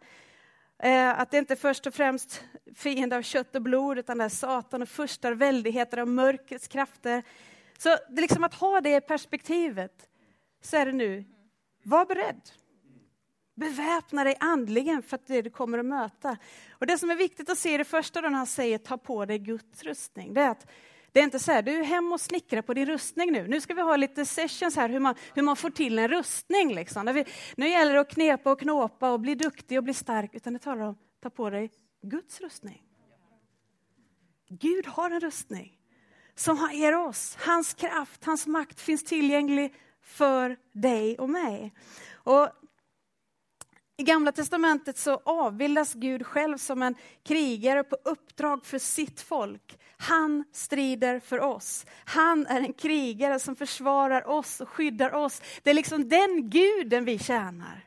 Eh, 0.80 1.20
att 1.20 1.32
det 1.32 1.38
inte 1.38 1.56
först 1.56 1.88
och 1.88 1.94
främst 1.94 2.44
fiende 2.76 3.18
av 3.18 3.22
kött 3.22 3.56
och 3.56 3.62
blod, 3.62 3.98
utan 3.98 4.18
det 4.18 4.24
är 4.24 4.30
Satan 4.30 4.82
och 4.82 4.90
furstar, 4.90 5.32
väldigheter 5.32 6.00
och 6.00 6.08
mörkrets 6.08 6.68
krafter. 6.68 7.24
Så 7.78 7.90
det 7.90 8.20
är 8.20 8.22
liksom 8.22 8.44
att 8.44 8.54
ha 8.54 8.82
det 8.82 9.02
perspektivet, 9.02 10.10
så 10.62 10.78
är 10.78 10.86
det 10.86 10.92
nu, 10.92 11.26
var 11.84 12.06
beredd. 12.06 12.42
Beväpna 13.56 14.24
dig 14.24 14.38
andligen 14.40 15.04
för 15.04 15.16
att 15.16 15.28
det 15.28 15.42
du 15.42 15.50
kommer 15.50 15.78
att 15.78 15.86
möta. 15.86 16.38
Och 16.72 16.88
Det 16.88 16.98
som 16.98 17.10
är 17.10 17.16
viktigt 17.16 17.50
att 17.50 17.58
se 17.58 17.74
i 17.74 17.78
det 17.78 17.86
första 17.86 18.22
när 18.22 18.30
han 18.30 18.48
säger 18.48 18.78
ta 18.78 18.98
på 18.98 19.26
dig 19.26 19.40
Guds 19.40 19.84
rustning, 19.84 20.34
det 20.34 20.42
är 20.42 20.50
att 20.50 20.68
det 21.12 21.20
är 21.20 21.24
inte 21.24 21.40
så 21.40 21.52
här, 21.52 21.62
du 21.62 21.72
är 21.72 21.84
hem 21.84 22.12
och 22.12 22.22
snickrar 22.22 22.62
på 22.62 22.74
din 22.74 22.86
rustning 22.86 23.32
nu. 23.32 23.48
Nu 23.48 23.62
ska 23.62 23.74
vi 23.74 23.82
ha 23.82 23.96
lite 23.96 24.26
sessions 24.26 24.76
här 24.76 24.90
hur 24.90 25.00
man, 25.00 25.16
hur 25.34 25.42
man 25.42 25.56
får 25.56 25.70
till 25.70 26.00
en 26.00 26.08
rustning. 26.08 26.76
Liksom. 26.76 27.06
Vi, 27.06 27.26
nu 27.58 27.70
gäller 27.70 27.94
det 27.94 28.00
att 28.00 28.10
knepa 28.10 28.52
och 28.52 28.60
knåpa 28.60 29.12
och 29.12 29.20
bli 29.20 29.36
duktig 29.36 29.78
och 29.78 29.84
bli 29.84 29.94
stark. 29.94 30.36
Utan 30.36 30.54
det 30.54 30.60
talar 30.60 30.82
om, 30.82 30.98
ta 31.22 31.30
på 31.30 31.50
dig 31.50 31.72
Guds 32.02 32.42
rustning. 32.42 32.84
Gud 34.50 34.88
har 34.88 35.12
en 35.12 35.20
rustning 35.20 35.78
som 36.36 36.70
ger 36.74 36.96
oss. 36.96 37.38
Hans 37.40 37.74
kraft, 37.74 38.26
hans 38.26 38.48
makt 38.48 38.82
finns 38.82 39.04
tillgänglig 39.04 39.74
för 40.02 40.58
dig 40.72 41.18
och 41.18 41.30
mig. 41.30 41.74
Och 42.14 42.50
i 43.98 44.04
Gamla 44.04 44.32
testamentet 44.32 44.98
så 44.98 45.22
avbildas 45.26 45.94
Gud 45.94 46.26
själv 46.26 46.58
som 46.58 46.82
en 46.82 46.96
krigare 47.24 47.84
på 47.84 47.98
uppdrag 48.04 48.66
för 48.66 48.80
sitt 48.80 49.22
folk. 49.22 49.80
Han 49.98 50.44
strider 50.52 51.20
för 51.20 51.40
oss. 51.40 51.86
Han 52.06 52.48
är 52.48 52.60
en 52.60 52.74
krigare 52.74 53.40
som 53.40 53.56
försvarar 53.56 54.28
oss 54.28 54.62
och 54.62 54.70
skyddar 54.70 55.14
oss. 55.14 55.42
Det 55.64 55.70
är 55.70 55.74
liksom 55.74 56.10
den 56.10 56.50
guden 56.50 57.06
vi 57.06 57.20
tjänar. 57.20 57.86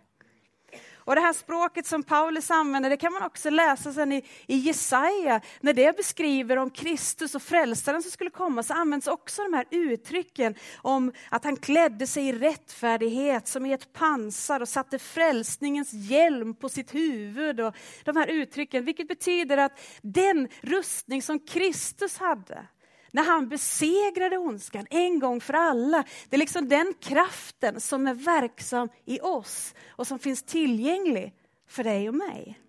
Och 1.08 1.14
det 1.14 1.20
här 1.20 1.32
språket 1.32 1.86
som 1.86 2.02
Paulus 2.02 2.50
använder, 2.50 2.90
det 2.90 2.96
kan 2.96 3.12
man 3.12 3.22
också 3.22 3.50
läsa 3.50 3.92
sen 3.92 4.12
i, 4.12 4.24
i 4.46 4.56
Jesaja. 4.56 5.40
När 5.60 5.72
det 5.72 5.96
beskriver 5.96 6.56
om 6.56 6.70
Kristus 6.70 7.34
och 7.34 7.42
frälsaren 7.42 8.02
som 8.02 8.10
skulle 8.10 8.30
komma 8.30 8.62
så 8.62 8.74
används 8.74 9.06
också 9.06 9.42
de 9.42 9.54
här 9.54 9.66
uttrycken 9.70 10.54
om 10.76 11.12
att 11.28 11.44
han 11.44 11.56
klädde 11.56 12.06
sig 12.06 12.28
i 12.28 12.32
rättfärdighet 12.32 13.48
som 13.48 13.66
i 13.66 13.72
ett 13.72 13.92
pansar 13.92 14.60
och 14.60 14.68
satte 14.68 14.98
frälsningens 14.98 15.92
hjälm 15.92 16.54
på 16.54 16.68
sitt 16.68 16.94
huvud. 16.94 17.60
Och 17.60 17.74
de 18.04 18.16
här 18.16 18.26
uttrycken, 18.26 18.84
vilket 18.84 19.08
betyder 19.08 19.56
att 19.56 19.80
den 20.02 20.48
rustning 20.60 21.22
som 21.22 21.38
Kristus 21.38 22.18
hade, 22.18 22.66
när 23.10 23.24
han 23.24 23.48
besegrade 23.48 24.38
ondskan 24.38 24.86
en 24.90 25.18
gång 25.18 25.40
för 25.40 25.54
alla. 25.54 26.04
Det 26.28 26.36
är 26.36 26.38
liksom 26.38 26.68
den 26.68 26.94
kraften 27.00 27.80
som 27.80 28.06
är 28.06 28.14
verksam 28.14 28.88
i 29.04 29.20
oss 29.20 29.74
och 29.88 30.06
som 30.06 30.18
finns 30.18 30.42
tillgänglig 30.42 31.34
för 31.68 31.84
dig 31.84 32.08
och 32.08 32.14
mig. 32.14 32.60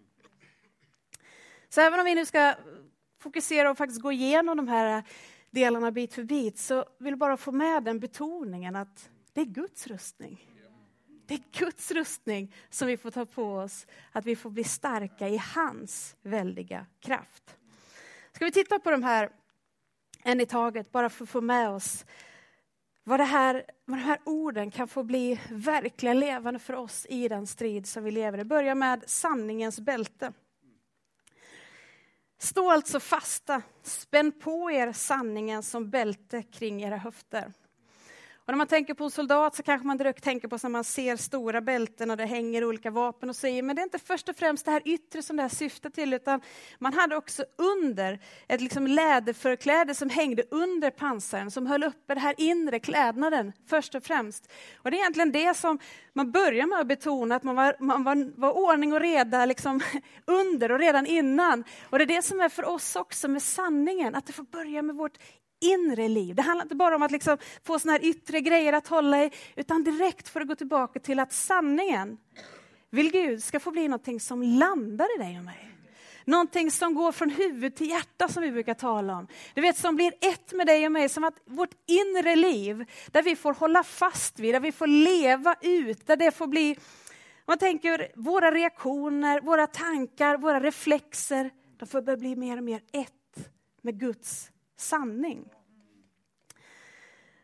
Så 1.70 1.82
även 1.82 2.00
om 2.00 2.06
vi 2.06 2.16
nu 2.16 2.26
ska 2.26 2.56
fokusera 3.20 3.72
och 3.72 3.78
faktiskt 3.78 4.02
gå 4.02 4.12
igenom 4.12 4.58
de 4.58 4.68
här 4.68 5.04
delarna 5.52 5.92
bit 5.92 6.14
för 6.14 6.24
bit 6.24 6.58
så 6.58 6.86
vill 7.00 7.12
jag 7.12 7.20
bara 7.20 7.38
få 7.38 7.52
med 7.52 7.84
den 7.84 8.00
betoningen 8.00 8.76
att 8.76 9.10
det 9.34 9.42
är 9.42 9.46
Guds 9.46 9.88
rustning. 9.88 10.46
Det 11.26 11.34
är 11.34 11.60
Guds 11.60 11.92
rustning 11.92 12.56
som 12.70 12.88
vi 12.88 12.98
får 12.98 13.12
ta 13.12 13.26
på 13.26 13.54
oss, 13.54 13.88
att 14.12 14.26
vi 14.26 14.36
får 14.36 14.50
bli 14.50 14.64
starka 14.64 15.28
i 15.28 15.42
hans 15.56 16.16
väldiga 16.22 16.86
kraft. 17.00 17.58
Ska 18.32 18.46
vi 18.46 18.52
titta 18.52 18.80
på 18.80 18.92
de 18.92 19.04
här 19.04 19.30
en 20.24 20.42
i 20.42 20.46
taget, 20.46 20.92
bara 20.92 21.10
för 21.10 21.24
att 21.24 21.30
få 21.30 21.42
med 21.42 21.70
oss 21.70 22.06
vad, 23.04 23.20
det 23.20 23.24
här, 23.24 23.64
vad 23.86 23.98
de 23.98 24.04
här 24.04 24.20
orden 24.24 24.72
kan 24.72 24.88
få 24.88 25.04
bli 25.04 25.40
verkliga 25.52 26.14
levande 26.14 26.60
för 26.60 26.74
oss 26.74 27.06
i 27.10 27.28
den 27.28 27.48
strid 27.48 27.88
som 27.88 28.04
vi 28.04 28.12
lever 28.12 28.38
i. 28.38 28.44
Börja 28.44 28.76
med 28.76 29.04
sanningens 29.08 29.80
bälte. 29.80 30.34
Stå 32.38 32.72
alltså 32.72 33.00
fasta, 33.00 33.62
spänn 33.84 34.32
på 34.32 34.72
er 34.72 34.92
sanningen 34.92 35.64
som 35.64 35.90
bälte 35.90 36.44
kring 36.44 36.84
era 36.84 36.98
höfter. 36.98 37.54
Och 38.50 38.54
när 38.54 38.58
man 38.58 38.68
tänker 38.68 38.94
på 38.94 39.04
en 39.04 39.12
soldat 39.12 39.56
så 39.56 39.64
kanske 39.64 39.88
man 39.88 39.98
direkt 39.98 40.24
tänker 40.24 40.48
på 40.48 40.58
när 40.64 40.70
man 40.70 40.84
ser 40.84 41.16
stora 41.16 41.62
bälten 41.62 42.12
och 42.12 42.18
det 42.18 42.26
hänger 42.26 42.64
olika 42.64 42.92
vapen 42.92 43.30
och 43.30 43.36
säger, 43.36 43.64
men 43.64 43.76
det 43.76 43.82
är 43.82 43.84
inte 43.84 44.00
först 44.00 44.30
och 44.30 44.36
främst 44.36 44.66
det 44.66 44.72
här 44.72 44.82
yttre 44.86 45.24
som 45.24 45.36
det 45.36 45.42
här 45.42 45.50
syftar 45.50 45.90
till, 45.90 46.14
utan 46.14 46.42
man 46.80 46.94
hade 46.94 47.16
också 47.16 47.46
under 47.58 48.20
ett 48.48 48.62
liksom 48.62 48.88
läderförkläde 48.88 49.96
som 49.96 50.10
hängde 50.10 50.44
under 50.52 50.92
pansaren, 50.92 51.52
som 51.52 51.68
höll 51.68 51.84
uppe 51.84 52.14
den 52.14 52.24
här 52.24 52.36
inre 52.38 52.80
klädnaden 52.80 53.54
först 53.68 53.96
och 53.96 54.04
främst. 54.04 54.52
Och 54.78 54.92
det 54.92 54.98
är 54.98 55.00
egentligen 55.00 55.32
det 55.32 55.54
som 55.54 55.80
man 56.14 56.32
börjar 56.32 56.66
med 56.66 56.80
att 56.80 56.88
betona, 56.88 57.36
att 57.36 57.44
man 57.44 57.56
var, 57.56 57.76
man 57.80 58.04
var, 58.04 58.40
var 58.40 58.52
ordning 58.52 58.94
och 58.94 59.00
reda 59.00 59.46
liksom 59.46 59.82
under 60.26 60.72
och 60.72 60.80
redan 60.80 61.06
innan. 61.06 61.64
Och 61.90 61.98
det 61.98 62.04
är 62.04 62.16
det 62.16 62.22
som 62.22 62.40
är 62.40 62.50
för 62.50 62.66
oss 62.66 62.96
också 62.96 63.28
med 63.28 63.42
sanningen, 63.42 64.16
att 64.16 64.26
det 64.26 64.34
får 64.34 64.44
börja 64.44 64.82
med 64.82 64.96
vårt 64.96 65.18
inre 65.60 66.08
liv. 66.08 66.36
Det 66.36 66.42
handlar 66.42 66.66
inte 66.66 66.76
bara 66.76 66.96
om 66.96 67.02
att 67.02 67.12
liksom 67.12 67.38
få 67.64 67.80
såna 67.80 67.92
här 67.92 68.06
yttre 68.06 68.42
grejer 68.42 68.74
att 68.74 68.88
hålla 68.88 69.24
i, 69.24 69.32
utan 69.56 69.84
direkt 69.84 70.30
för 70.30 70.42
att 70.42 70.48
gå 70.48 70.56
tillbaka 70.56 71.00
till 71.00 71.20
att 71.20 71.34
sanningen 71.34 72.18
vill 72.90 73.12
Gud 73.12 73.44
ska 73.44 73.60
få 73.60 73.72
bli 73.72 73.88
någonting 73.88 74.20
som 74.20 74.44
landar 74.44 75.16
i 75.16 75.24
dig 75.24 75.38
och 75.38 75.46
mig. 75.46 75.66
Någonting 76.26 76.72
som 76.72 76.94
går 76.94 77.12
från 77.12 77.30
huvud 77.30 77.76
till 77.76 77.90
hjärta 77.90 78.28
som 78.28 78.44
vi 78.44 78.52
brukar 78.52 78.74
tala 78.74 79.18
om. 79.18 79.28
Du 79.54 79.62
vet 79.62 79.78
som 79.78 79.96
blir 79.96 80.14
ett 80.22 80.54
med 80.54 80.68
dig 80.68 80.86
och 80.86 80.92
mig, 80.92 81.10
som 81.10 81.24
att 81.24 81.42
vårt 81.46 81.74
inre 81.86 82.36
liv, 82.36 82.86
där 83.12 83.22
vi 83.22 83.36
får 83.36 83.54
hålla 83.54 83.84
fast 83.84 84.40
vid, 84.40 84.56
där 84.56 84.60
vi 84.60 84.72
får 84.72 84.88
leva 84.88 85.56
ut, 85.62 86.08
där 86.08 86.16
det 86.16 86.32
får 86.32 86.48
bli, 86.48 86.78
man 87.46 87.58
tänker 87.58 88.12
våra 88.16 88.52
reaktioner, 88.52 89.42
våra 89.42 89.68
tankar, 89.68 90.38
våra 90.38 90.60
reflexer, 90.60 91.52
de 91.80 91.86
får 91.86 92.02
börja 92.02 92.18
bli 92.18 92.36
mer 92.36 92.58
och 92.58 92.64
mer 92.64 92.82
ett 92.92 93.50
med 93.82 94.00
Guds 94.00 94.52
sanning. 94.80 95.54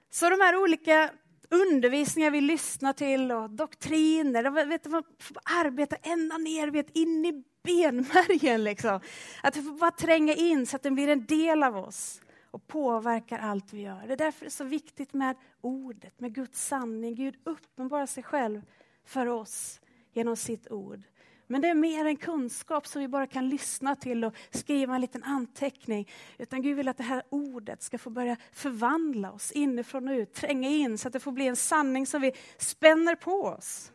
Så 0.10 0.30
de 0.30 0.42
här 0.42 0.56
olika 0.56 1.10
undervisningar 1.50 2.32
vi 2.32 2.42
lyssnar 2.42 2.94
till 2.94 3.32
och 3.32 3.50
doktriner. 3.50 4.44
De 4.44 4.54
vet, 4.54 4.86
man 4.86 5.04
får 5.20 5.38
arbeta 5.44 5.96
ända 5.96 6.38
ner, 6.38 6.68
vet, 6.68 6.90
in 6.90 7.26
i 7.26 7.44
benmärgen. 7.64 8.64
Liksom. 8.64 9.00
Att 9.44 9.54
det 9.54 9.62
får 9.62 9.78
bara 9.80 9.92
tränga 9.92 10.34
in 10.34 10.66
så 10.66 10.76
att 10.76 10.84
den 10.84 10.96
blir 10.96 11.08
en 11.08 11.26
del 11.26 11.64
av 11.64 11.78
oss 11.78 12.22
och 12.52 12.68
påverkar 12.68 13.40
allt 13.40 13.74
vi 13.74 13.82
gör. 13.82 14.08
Det 14.08 14.14
är 14.14 14.18
därför 14.18 14.40
det 14.40 14.48
är 14.48 14.50
så 14.50 14.64
viktigt 14.64 15.14
med 15.14 15.36
ordet, 15.62 16.20
med 16.20 16.36
Guds 16.36 16.68
sanning. 16.68 17.16
Gud 17.16 17.36
uppenbarar 17.44 18.06
sig 18.06 18.24
själv 18.24 18.62
för 19.06 19.28
oss 19.28 19.82
genom 20.14 20.36
sitt 20.36 20.72
ord. 20.72 21.04
Men 21.48 21.62
det 21.62 21.68
är 21.68 21.76
mer 21.76 22.06
en 22.06 22.18
kunskap 22.18 22.88
som 22.88 23.02
vi 23.02 23.08
bara 23.08 23.28
kan 23.28 23.50
lyssna 23.50 23.96
till 23.96 24.26
och 24.26 24.36
skriva 24.50 24.96
en 24.96 25.02
liten 25.02 25.24
anteckning. 25.24 26.10
Utan 26.38 26.62
Gud 26.62 26.78
vill 26.78 26.88
att 26.88 26.98
det 26.98 27.04
här 27.04 27.24
ordet 27.30 27.84
ska 27.84 27.98
få 27.98 28.10
börja 28.10 28.38
förvandla 28.54 29.32
oss 29.32 29.52
inifrån 29.52 30.08
och 30.08 30.14
ut, 30.14 30.34
tränga 30.34 30.70
in 30.70 30.98
så 30.98 31.08
att 31.08 31.14
det 31.14 31.20
får 31.20 31.32
bli 31.32 31.48
en 31.48 31.56
sanning 31.56 32.06
som 32.06 32.22
vi 32.22 32.32
spänner 32.58 33.16
på 33.16 33.32
oss. 33.32 33.92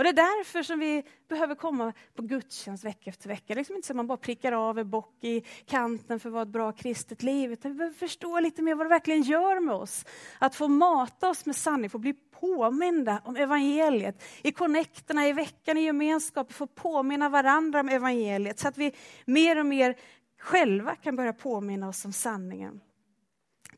Och 0.00 0.04
det 0.04 0.10
är 0.10 0.38
därför 0.38 0.62
som 0.62 0.78
vi 0.78 1.02
behöver 1.28 1.54
komma 1.54 1.92
på 2.14 2.22
gudstjänst 2.22 2.84
vecka 2.84 3.10
efter 3.10 3.28
vecka. 3.28 3.54
Liksom 3.54 3.76
inte 3.76 3.86
så 3.86 3.92
att 3.92 3.96
man 3.96 4.06
bara 4.06 4.18
prickar 4.18 4.52
av 4.52 4.78
en 4.78 4.90
bock 4.90 5.24
i 5.24 5.42
kanten 5.66 6.20
för 6.20 6.28
att 6.28 6.32
vara 6.32 6.42
ett 6.42 6.48
bra 6.48 6.72
kristet 6.72 7.22
liv. 7.22 7.52
Utan 7.52 7.72
vi 7.72 7.78
behöver 7.78 7.96
förstå 7.96 8.40
lite 8.40 8.62
mer 8.62 8.74
vad 8.74 8.86
det 8.86 8.90
verkligen 8.90 9.22
gör 9.22 9.60
med 9.60 9.74
oss. 9.74 10.04
Att 10.38 10.54
få 10.54 10.68
mata 10.68 11.28
oss 11.28 11.46
med 11.46 11.56
sanning, 11.56 11.90
få 11.90 11.98
bli 11.98 12.14
påminda 12.40 13.22
om 13.24 13.36
evangeliet. 13.36 14.22
I 14.42 14.52
connecterna, 14.52 15.28
i 15.28 15.32
veckan, 15.32 15.76
i 15.76 15.82
gemenskapen, 15.82 16.54
få 16.54 16.66
påminna 16.66 17.28
varandra 17.28 17.80
om 17.80 17.88
evangeliet. 17.88 18.58
Så 18.58 18.68
att 18.68 18.78
vi 18.78 18.92
mer 19.24 19.58
och 19.58 19.66
mer 19.66 19.96
själva 20.38 20.94
kan 20.94 21.16
börja 21.16 21.32
påminna 21.32 21.88
oss 21.88 22.04
om 22.04 22.12
sanningen. 22.12 22.80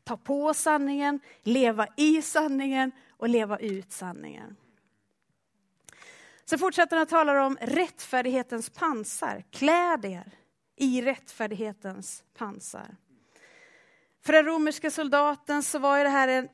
Ta 0.03 0.17
på 0.17 0.53
sanningen, 0.53 1.19
leva 1.41 1.87
i 1.97 2.21
sanningen 2.21 2.91
och 3.17 3.29
leva 3.29 3.57
ut 3.57 3.91
sanningen. 3.91 4.55
Sen 6.53 6.59
fortsätter 6.59 6.95
han 6.95 7.03
att 7.03 7.09
tala 7.09 7.45
om 7.45 7.57
rättfärdighetens 7.61 8.69
pansar. 8.69 9.43
Kläd 9.51 10.05
er 10.05 10.31
i 10.77 11.01
rättfärdighetens 11.01 12.23
pansar. 12.37 12.95
För 14.25 14.33
den 14.33 14.45
romerska 14.45 14.91
soldaten 14.91 15.63
så 15.63 15.79
var 15.79 16.03
det 16.03 16.09
här 16.09 16.27
en, 16.27 16.49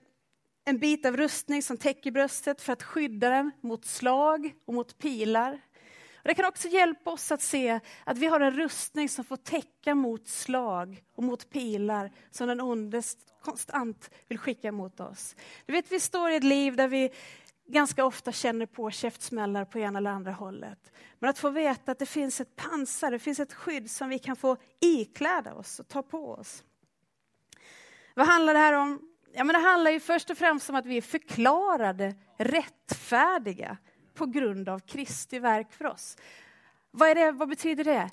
en 0.66 0.78
bit 0.78 1.06
av 1.06 1.18
rustning 1.18 1.64
som 1.64 1.78
täcker 1.78 2.12
bröstet 2.12 2.62
för 2.62 2.74
att 2.74 2.84
skydda 2.84 3.30
den 3.30 3.52
mot 3.62 3.86
slag 3.86 4.54
och 4.66 4.74
mot 4.74 4.98
pilar. 4.98 5.62
Och 6.16 6.28
det 6.28 6.34
kan 6.34 6.46
också 6.46 6.68
hjälpa 6.68 7.12
oss 7.12 7.32
att 7.32 7.42
se 7.42 7.80
att 8.04 8.18
vi 8.18 8.26
har 8.26 8.40
en 8.40 8.54
rustning 8.54 9.10
som 9.10 9.26
får 9.26 9.38
täcka 9.38 9.96
mot 9.96 10.28
slag 10.28 11.04
och 11.16 11.24
mot 11.24 11.50
pilar 11.50 12.12
som 12.32 12.48
den 12.48 12.62
onde 12.62 13.04
konstant 13.42 14.10
vill 14.28 14.38
skicka 14.38 14.72
mot 14.72 15.00
oss. 15.00 15.36
Du 15.66 15.74
vet, 15.74 15.92
vi 15.92 16.00
står 16.00 16.30
i 16.30 16.36
ett 16.36 16.44
liv 16.44 16.76
där 16.76 16.88
vi 16.88 17.12
ganska 17.72 18.06
ofta 18.06 18.32
känner 18.32 18.66
på 18.66 18.92
käftsmällar 18.92 19.66
på 19.66 19.80
ena 19.80 20.00
eller 20.00 20.12
andra 20.12 20.32
hållet. 20.32 20.92
Men 21.20 21.30
att 21.30 21.40
få 21.40 21.50
veta 21.50 21.92
att 21.92 22.00
det 22.00 22.06
finns 22.06 22.42
ett 22.42 22.56
pansar, 22.56 23.12
det 23.12 23.20
finns 23.20 23.40
ett 23.40 23.54
skydd 23.54 23.92
som 23.92 24.10
vi 24.10 24.20
kan 24.20 24.36
få 24.36 24.58
ikläda 24.80 25.54
oss 25.54 25.80
och 25.80 25.88
ta 25.88 26.04
på 26.04 26.32
oss. 26.32 26.64
Vad 28.14 28.28
handlar 28.28 28.54
det 28.54 28.60
här 28.60 28.74
om? 28.74 29.02
Ja, 29.34 29.44
men 29.44 29.54
det 29.54 29.68
handlar 29.68 29.92
ju 29.92 30.00
först 30.00 30.30
och 30.30 30.38
främst 30.38 30.70
om 30.70 30.76
att 30.76 30.86
vi 30.86 30.98
är 30.98 31.02
förklarade 31.02 32.16
rättfärdiga 32.38 33.78
på 34.14 34.26
grund 34.26 34.70
av 34.70 34.80
Kristi 34.80 35.40
verk 35.40 35.74
för 35.74 35.86
oss. 35.86 36.18
Vad, 36.92 37.10
är 37.10 37.16
det, 37.16 37.32
vad 37.32 37.50
betyder 37.50 37.84
det? 37.84 38.10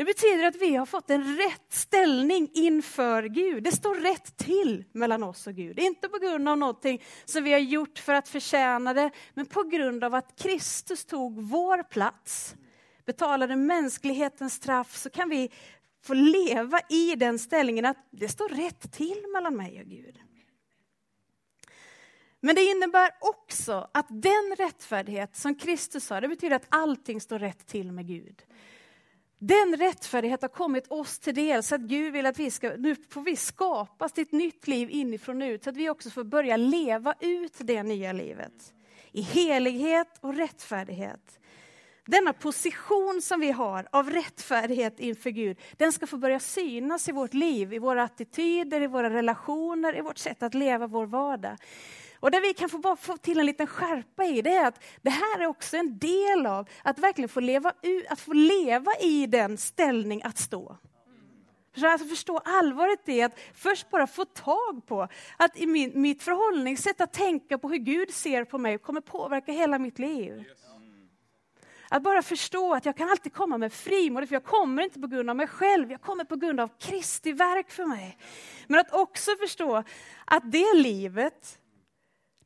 Det 0.00 0.04
betyder 0.04 0.44
att 0.44 0.56
vi 0.56 0.76
har 0.76 0.86
fått 0.86 1.10
en 1.10 1.36
rätt 1.36 1.72
ställning 1.72 2.50
inför 2.54 3.22
Gud. 3.22 3.64
Det 3.64 3.72
står 3.72 3.94
rätt 3.94 4.36
till 4.36 4.84
mellan 4.92 5.22
oss 5.22 5.46
och 5.46 5.54
Gud. 5.54 5.78
Inte 5.78 6.08
på 6.08 6.18
grund 6.18 6.48
av 6.48 6.58
någonting 6.58 7.02
som 7.24 7.44
vi 7.44 7.52
har 7.52 7.58
gjort 7.58 7.98
för 7.98 8.14
att 8.14 8.28
förtjäna 8.28 8.94
det, 8.94 9.10
men 9.34 9.46
på 9.46 9.62
grund 9.62 10.04
av 10.04 10.14
att 10.14 10.38
Kristus 10.38 11.04
tog 11.04 11.42
vår 11.42 11.82
plats, 11.82 12.54
betalade 13.06 13.56
mänsklighetens 13.56 14.54
straff, 14.54 14.96
så 14.96 15.10
kan 15.10 15.28
vi 15.28 15.50
få 16.02 16.14
leva 16.14 16.80
i 16.88 17.14
den 17.14 17.38
ställningen 17.38 17.84
att 17.84 18.08
det 18.10 18.28
står 18.28 18.48
rätt 18.48 18.92
till 18.92 19.24
mellan 19.32 19.56
mig 19.56 19.80
och 19.80 19.88
Gud. 19.88 20.18
Men 22.40 22.54
det 22.54 22.62
innebär 22.62 23.10
också 23.20 23.90
att 23.94 24.06
den 24.08 24.56
rättfärdighet 24.58 25.36
som 25.36 25.54
Kristus 25.54 26.10
har, 26.10 26.20
det 26.20 26.28
betyder 26.28 26.56
att 26.56 26.66
allting 26.68 27.20
står 27.20 27.38
rätt 27.38 27.66
till 27.66 27.92
med 27.92 28.06
Gud. 28.06 28.42
Den 29.42 29.76
rättfärdighet 29.76 30.42
har 30.42 30.48
kommit 30.48 30.86
oss 30.88 31.18
till 31.18 31.34
del 31.34 31.62
så 31.62 31.74
att 31.74 31.80
Gud 31.80 32.12
vill 32.12 32.26
att 32.26 32.38
vi 32.38 32.50
ska, 32.50 32.70
nu 32.78 32.96
får 33.10 33.20
vi 33.20 33.36
skapas 33.36 34.12
till 34.12 34.22
ett 34.22 34.32
nytt 34.32 34.68
liv 34.68 34.90
inifrån 34.90 35.42
och 35.42 35.46
ut 35.46 35.64
så 35.64 35.70
att 35.70 35.76
vi 35.76 35.90
också 35.90 36.10
får 36.10 36.24
börja 36.24 36.56
leva 36.56 37.14
ut 37.20 37.52
det 37.58 37.82
nya 37.82 38.12
livet. 38.12 38.74
I 39.12 39.22
helighet 39.22 40.18
och 40.20 40.34
rättfärdighet. 40.34 41.40
Denna 42.06 42.32
position 42.32 43.20
som 43.22 43.40
vi 43.40 43.50
har 43.50 43.88
av 43.92 44.10
rättfärdighet 44.10 45.00
inför 45.00 45.30
Gud, 45.30 45.58
den 45.76 45.92
ska 45.92 46.06
få 46.06 46.16
börja 46.16 46.40
synas 46.40 47.08
i 47.08 47.12
vårt 47.12 47.34
liv, 47.34 47.72
i 47.72 47.78
våra 47.78 48.02
attityder, 48.02 48.80
i 48.80 48.86
våra 48.86 49.10
relationer, 49.10 49.98
i 49.98 50.00
vårt 50.00 50.18
sätt 50.18 50.42
att 50.42 50.54
leva 50.54 50.86
vår 50.86 51.06
vardag. 51.06 51.56
Och 52.20 52.30
där 52.30 52.40
vi 52.40 52.54
kan 52.54 52.68
få, 52.68 52.78
bara 52.78 52.96
få 52.96 53.16
till 53.16 53.40
en 53.40 53.46
liten 53.46 53.66
skärpa 53.66 54.24
i, 54.24 54.42
det 54.42 54.54
är 54.54 54.66
att 54.66 54.84
det 55.02 55.10
här 55.10 55.40
är 55.40 55.46
också 55.46 55.76
en 55.76 55.98
del 55.98 56.46
av 56.46 56.68
att 56.82 56.98
verkligen 56.98 57.28
få 57.28 57.40
leva, 57.40 57.72
att 58.08 58.20
få 58.20 58.32
leva 58.32 58.92
i 59.00 59.26
den 59.26 59.58
ställning 59.58 60.22
att 60.24 60.38
stå. 60.38 60.76
Alltså 61.84 62.08
förstå 62.08 62.40
allvaret 62.44 63.08
i 63.08 63.22
att 63.22 63.38
först 63.54 63.90
bara 63.90 64.06
få 64.06 64.24
tag 64.24 64.86
på 64.86 65.08
att 65.36 65.56
i 65.56 65.66
min, 65.66 65.92
mitt 65.94 66.22
förhållningssätt 66.22 67.00
att 67.00 67.12
tänka 67.12 67.58
på 67.58 67.68
hur 67.68 67.76
Gud 67.76 68.10
ser 68.10 68.44
på 68.44 68.58
mig 68.58 68.78
kommer 68.78 69.00
påverka 69.00 69.52
hela 69.52 69.78
mitt 69.78 69.98
liv. 69.98 70.44
Att 71.88 72.02
bara 72.02 72.22
förstå 72.22 72.74
att 72.74 72.86
jag 72.86 72.96
kan 72.96 73.10
alltid 73.10 73.32
komma 73.32 73.58
med 73.58 73.72
frimodigt, 73.72 74.28
för 74.28 74.36
jag 74.36 74.44
kommer 74.44 74.82
inte 74.82 75.00
på 75.00 75.06
grund 75.06 75.30
av 75.30 75.36
mig 75.36 75.46
själv, 75.46 75.90
jag 75.90 76.00
kommer 76.00 76.24
på 76.24 76.36
grund 76.36 76.60
av 76.60 76.70
Kristi 76.78 77.32
verk 77.32 77.70
för 77.70 77.84
mig. 77.84 78.18
Men 78.66 78.80
att 78.80 78.92
också 78.92 79.30
förstå 79.40 79.82
att 80.24 80.52
det 80.52 80.74
livet 80.74 81.59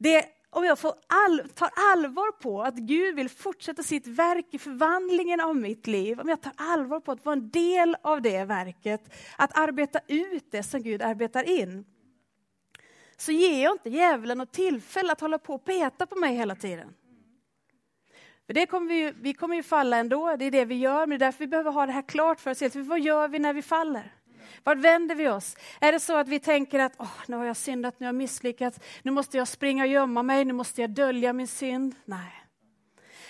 det, 0.05 0.25
om 0.51 0.65
jag 0.65 0.79
får 0.79 0.95
all, 1.07 1.49
tar 1.55 1.71
allvar 1.93 2.33
på 2.33 2.63
att 2.63 2.75
Gud 2.75 3.17
vill 3.17 3.29
fortsätta 3.29 3.83
sitt 3.83 4.07
verk 4.07 4.47
i 4.51 4.59
förvandlingen 4.59 5.41
av 5.41 5.57
mitt 5.57 5.87
liv, 5.87 6.21
om 6.21 6.29
jag 6.29 6.41
tar 6.41 6.53
allvar 6.57 7.01
på 7.01 7.13
att 7.13 7.25
vara 7.25 7.33
en 7.33 7.51
del 7.51 7.97
av 8.03 8.23
det 8.23 8.45
verket, 8.45 9.15
att 9.39 9.59
arbeta 9.59 10.01
ut 10.07 10.51
det 10.51 10.63
som 10.63 10.83
Gud 10.83 11.03
arbetar 11.03 11.43
in, 11.61 11.85
så 13.17 13.33
ger 13.33 13.63
jag 13.63 13.75
inte 13.75 13.91
djävulen 13.91 14.39
något 14.39 14.53
tillfälle 14.53 15.13
att 15.13 15.21
hålla 15.21 15.39
på 15.39 15.55
och 15.55 15.65
peta 15.65 16.07
på 16.07 16.17
mig 16.17 16.35
hela 16.35 16.55
tiden. 16.55 16.95
För 18.47 18.55
det 18.55 18.67
kommer 18.67 18.89
vi, 18.89 19.13
vi 19.21 19.35
kommer 19.35 19.57
ju 19.57 19.63
falla 19.63 19.97
ändå, 19.97 20.37
det 20.37 20.45
är 20.45 20.51
det 20.51 20.65
vi 20.65 20.75
gör, 20.75 21.07
men 21.07 21.19
det 21.19 21.25
är 21.25 21.27
därför 21.27 21.39
vi 21.39 21.47
behöver 21.47 21.71
ha 21.71 21.87
det 21.87 21.93
här 21.93 22.09
klart 22.09 22.41
för 22.41 22.51
oss. 22.51 22.75
Vad 22.75 23.01
gör 23.01 23.29
vi 23.29 23.39
när 23.39 23.53
vi 23.53 23.63
faller? 23.63 24.13
Vart 24.65 24.79
vänder 24.79 25.15
vi 25.15 25.29
oss? 25.29 25.57
Är 25.81 25.93
det 25.93 26.01
så 26.01 26.17
att 26.17 26.29
vi 26.29 26.41
tänker 26.41 26.79
att 26.79 27.01
oh, 27.01 27.17
nu 27.27 27.37
har 27.37 27.45
jag 27.45 27.57
syndat, 27.57 28.01
nu 28.01 28.07
har 28.07 28.09
jag 28.09 28.15
misslyckats, 28.15 28.81
nu 29.03 29.11
måste 29.11 29.37
jag 29.37 29.49
springa 29.49 29.83
och 29.83 29.89
gömma 29.89 30.23
mig, 30.23 30.45
nu 30.45 30.53
måste 30.53 30.81
jag 30.81 30.91
dölja 30.91 31.33
min 31.33 31.49
synd? 31.49 31.95
Nej. 32.05 32.45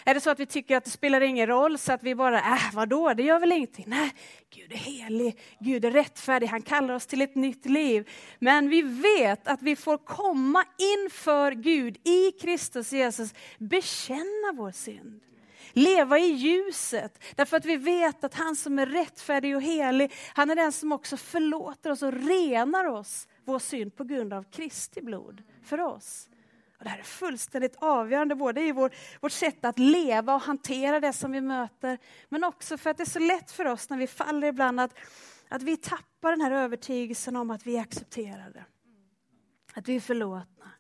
Är 0.07 0.15
det 0.15 0.21
så 0.21 0.31
att 0.31 0.41
vi 0.41 0.47
tycker 0.47 0.77
att 0.77 0.85
det 0.85 0.91
spelar 0.91 1.21
ingen 1.21 1.47
roll, 1.47 1.79
så 1.79 1.93
att 1.93 2.03
vi 2.03 2.15
bara, 2.15 2.39
äh, 2.39 2.73
vadå, 2.73 3.15
det 3.15 3.23
gör 3.23 3.41
väl 3.41 3.53
ingenting? 3.53 3.85
Nej, 3.89 4.13
Gud 4.55 4.73
är 4.73 4.77
helig, 4.77 5.39
Gud 5.61 5.85
är 5.85 5.91
rättfärdig, 5.91 6.47
han 6.47 6.63
kallar 6.63 6.95
oss 6.95 7.07
till 7.07 7.23
ett 7.23 7.35
nytt 7.35 7.67
liv. 7.67 8.11
Men 8.39 8.69
vi 8.69 8.83
vet 8.83 9.49
att 9.49 9.63
vi 9.63 9.77
får 9.77 9.99
komma 9.99 10.65
inför 10.97 11.53
Gud 11.53 12.09
i 12.09 12.31
Kristus 12.31 12.93
Jesus, 12.93 13.35
bekänna 13.59 14.53
vår 14.55 14.71
synd 14.71 15.21
leva 15.75 16.19
i 16.19 16.33
ljuset. 16.33 17.23
Därför 17.35 17.57
att 17.57 17.65
vi 17.65 17.77
vet 17.77 18.25
att 18.25 18.35
han 18.35 18.57
som 18.57 18.79
är 18.79 18.87
rättfärdig 18.87 19.57
och 19.57 19.63
helig, 19.63 20.13
han 20.35 20.51
är 20.51 20.57
den 20.57 20.73
som 20.73 20.93
också 20.93 21.17
förlåter 21.17 21.91
oss 21.91 22.03
och 22.03 22.13
renar 22.13 22.85
oss 22.85 23.29
vår 23.45 23.59
synd 23.59 23.97
på 23.97 24.05
grund 24.05 24.33
av 24.33 24.43
Kristi 24.43 25.03
blod 25.03 25.43
för 25.65 25.81
oss. 25.81 26.29
Och 26.79 26.85
det 26.85 26.91
här 26.91 26.99
är 26.99 27.03
fullständigt 27.03 27.77
avgörande 27.77 28.35
både 28.35 28.61
i 28.61 28.73
vår, 28.73 28.91
vårt 29.21 29.33
sätt 29.33 29.65
att 29.65 29.79
leva 29.79 30.35
och 30.35 30.43
hantera 30.43 31.01
det 31.01 31.13
som 31.13 31.33
vi 31.33 31.41
möter, 31.41 31.99
men 32.29 32.45
också 32.45 32.79
för 32.79 32.91
att 32.91 32.97
det 32.97 33.03
är 33.03 33.11
så 33.11 33.19
lätt 33.19 33.51
för 33.51 33.65
oss 33.65 33.91
när 33.91 33.99
vi 33.99 34.07
faller 34.07 34.47
ibland 34.47 34.81
att, 34.81 34.99
att 35.49 35.63
vi 35.63 35.77
tappar 35.77 36.31
den 36.31 36.41
här 36.41 36.51
övertygelsen 36.51 37.37
om 37.37 37.51
att 37.51 37.67
vi 37.67 37.77
är 37.77 37.81
accepterade. 37.81 38.65
Att 39.75 39.89
vi 39.89 39.97
är 39.97 40.01
förlåtna 40.01 40.71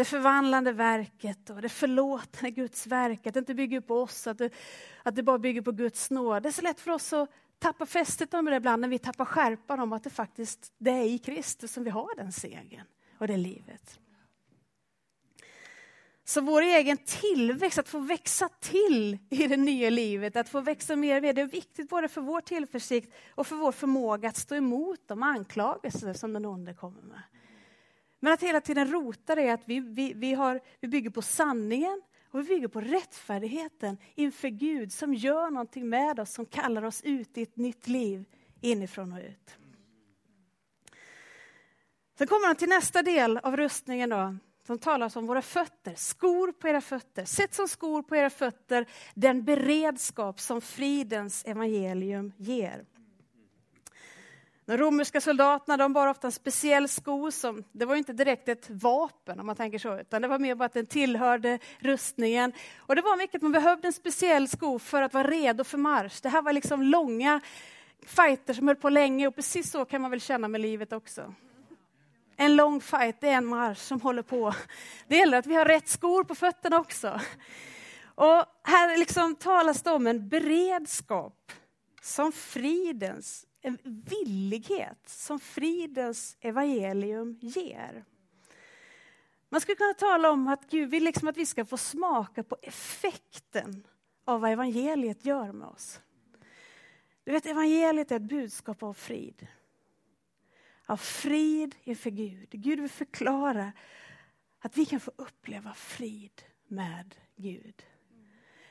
det 0.00 0.04
förvandlande 0.04 0.72
verket 0.72 1.50
och 1.50 1.62
det 1.62 1.68
förlåtande 1.68 2.50
Guds 2.50 2.86
verk, 2.86 3.26
att 3.26 3.34
det 3.34 3.40
inte 3.40 3.54
bygger 3.54 3.80
på 3.80 4.02
oss, 4.02 4.26
att 4.26 4.38
det, 4.38 4.50
att 5.02 5.16
det 5.16 5.22
bara 5.22 5.38
bygger 5.38 5.62
på 5.62 5.72
Guds 5.72 6.10
nåd. 6.10 6.42
Det 6.42 6.48
är 6.48 6.52
så 6.52 6.62
lätt 6.62 6.80
för 6.80 6.90
oss 6.90 7.12
att 7.12 7.30
tappa 7.58 7.86
fästet 7.86 8.34
om 8.34 8.44
det 8.44 8.56
ibland 8.56 8.80
när 8.80 8.88
vi 8.88 8.98
tappar 8.98 9.24
skärpan 9.24 9.80
om 9.80 9.92
att 9.92 10.04
det 10.04 10.10
faktiskt 10.10 10.72
det 10.78 10.90
är 10.90 11.04
i 11.04 11.18
Kristus 11.18 11.72
som 11.72 11.84
vi 11.84 11.90
har 11.90 12.16
den 12.16 12.32
segern 12.32 12.86
och 13.18 13.26
det 13.26 13.36
livet. 13.36 13.98
Så 16.24 16.40
vår 16.40 16.62
egen 16.62 16.96
tillväxt, 16.96 17.78
att 17.78 17.88
få 17.88 17.98
växa 17.98 18.48
till 18.48 19.18
i 19.30 19.46
det 19.46 19.56
nya 19.56 19.90
livet, 19.90 20.36
att 20.36 20.48
få 20.48 20.60
växa 20.60 20.96
mer 20.96 21.20
med, 21.20 21.34
det 21.34 21.42
är 21.42 21.46
viktigt 21.46 21.88
både 21.88 22.08
för 22.08 22.20
vår 22.20 22.40
tillförsikt 22.40 23.14
och 23.34 23.46
för 23.46 23.56
vår 23.56 23.72
förmåga 23.72 24.28
att 24.28 24.36
stå 24.36 24.54
emot 24.54 25.00
de 25.06 25.22
anklagelser 25.22 26.12
som 26.12 26.32
den 26.32 26.46
onde 26.46 26.74
kommer 26.74 27.02
med. 27.02 27.22
Men 28.20 28.32
att 28.32 28.42
hela 28.42 28.60
tiden 28.60 28.90
rota 28.90 29.34
det 29.34 29.42
är 29.42 29.54
att 29.54 29.68
vi, 29.68 29.80
vi, 29.80 30.12
vi, 30.12 30.34
har, 30.34 30.60
vi 30.80 30.88
bygger 30.88 31.10
på 31.10 31.22
sanningen 31.22 32.02
och 32.30 32.40
vi 32.40 32.44
bygger 32.44 32.68
på 32.68 32.80
rättfärdigheten 32.80 33.98
inför 34.14 34.48
Gud 34.48 34.92
som 34.92 35.14
gör 35.14 35.50
någonting 35.50 35.88
med 35.88 36.20
oss, 36.20 36.32
som 36.32 36.46
kallar 36.46 36.82
oss 36.82 37.02
ut 37.02 37.38
i 37.38 37.42
ett 37.42 37.56
nytt 37.56 37.88
liv 37.88 38.24
inifrån 38.60 39.12
och 39.12 39.18
ut. 39.18 39.56
Sen 42.18 42.26
kommer 42.26 42.46
han 42.46 42.56
till 42.56 42.68
nästa 42.68 43.02
del 43.02 43.38
av 43.38 43.56
rustningen 43.56 44.10
då, 44.10 44.36
som 44.66 44.78
talar 44.78 45.18
om 45.18 45.26
våra 45.26 45.42
fötter. 45.42 45.94
Skor 45.94 46.52
på 46.52 46.68
era 46.68 46.80
fötter. 46.80 47.24
Sätt 47.24 47.54
som 47.54 47.68
skor 47.68 48.02
på 48.02 48.16
era 48.16 48.30
fötter 48.30 48.86
den 49.14 49.44
beredskap 49.44 50.40
som 50.40 50.60
fridens 50.60 51.44
evangelium 51.44 52.32
ger. 52.36 52.84
De 54.70 54.76
romerska 54.76 55.20
soldaterna 55.20 55.76
de 55.76 55.92
bar 55.92 56.06
ofta 56.06 56.26
en 56.26 56.32
speciell 56.32 56.88
sko. 56.88 57.30
Som, 57.30 57.64
det 57.72 57.84
var 57.84 57.96
inte 57.96 58.12
direkt 58.12 58.48
ett 58.48 58.70
vapen 58.70 59.40
om 59.40 59.46
man 59.46 59.56
tänker 59.56 59.78
så, 59.78 59.98
utan 59.98 60.22
det 60.22 60.28
var 60.28 60.38
mer 60.38 60.54
bara 60.54 60.64
att 60.64 60.72
den 60.72 60.86
tillhörde 60.86 61.58
rustningen. 61.78 62.52
Och 62.78 62.96
det 62.96 63.02
var 63.02 63.16
mycket 63.16 63.36
att 63.36 63.42
man 63.42 63.52
behövde 63.52 63.86
en 63.86 63.92
speciell 63.92 64.48
sko 64.48 64.78
för 64.78 65.02
att 65.02 65.14
vara 65.14 65.30
redo 65.30 65.64
för 65.64 65.78
marsch. 65.78 66.20
Det 66.22 66.28
här 66.28 66.42
var 66.42 66.52
liksom 66.52 66.82
långa 66.82 67.40
fighter 68.06 68.54
som 68.54 68.68
höll 68.68 68.76
på 68.76 68.88
länge 68.88 69.26
och 69.26 69.34
precis 69.34 69.70
så 69.70 69.84
kan 69.84 70.00
man 70.00 70.10
väl 70.10 70.20
känna 70.20 70.48
med 70.48 70.60
livet 70.60 70.92
också. 70.92 71.34
En 72.36 72.56
lång 72.56 72.80
fight, 72.80 73.20
det 73.20 73.28
är 73.28 73.36
en 73.36 73.46
marsch 73.46 73.78
som 73.78 74.00
håller 74.00 74.22
på. 74.22 74.54
Det 75.08 75.16
gäller 75.16 75.38
att 75.38 75.46
vi 75.46 75.54
har 75.54 75.64
rätt 75.64 75.88
skor 75.88 76.24
på 76.24 76.34
fötterna 76.34 76.78
också. 76.78 77.20
Och 78.04 78.44
här 78.62 78.98
liksom 78.98 79.34
talas 79.34 79.82
det 79.82 79.90
om 79.90 80.06
en 80.06 80.28
beredskap 80.28 81.52
som 82.02 82.32
fridens 82.32 83.46
en 83.60 83.78
villighet 83.84 85.08
som 85.08 85.40
fridens 85.40 86.36
evangelium 86.40 87.38
ger. 87.40 88.04
Man 89.48 89.60
skulle 89.60 89.76
kunna 89.76 89.94
tala 89.94 90.30
om 90.30 90.48
att 90.48 90.70
Gud 90.70 90.90
vill 90.90 91.04
liksom 91.04 91.28
att 91.28 91.36
vi 91.36 91.46
ska 91.46 91.64
få 91.64 91.76
smaka 91.76 92.42
på 92.42 92.56
effekten 92.62 93.86
av 94.24 94.40
vad 94.40 94.50
evangeliet 94.50 95.24
gör 95.24 95.52
med 95.52 95.68
oss. 95.68 96.00
Du 97.24 97.32
vet, 97.32 97.46
evangeliet 97.46 98.10
är 98.10 98.16
ett 98.16 98.22
budskap 98.22 98.82
av 98.82 98.92
frid. 98.92 99.46
Av 100.86 100.96
frid 100.96 101.74
inför 101.82 102.10
Gud. 102.10 102.48
Gud 102.50 102.80
vill 102.80 102.90
förklara 102.90 103.72
att 104.58 104.76
vi 104.76 104.86
kan 104.86 105.00
få 105.00 105.12
uppleva 105.16 105.74
frid 105.74 106.42
med 106.68 107.14
Gud. 107.36 107.82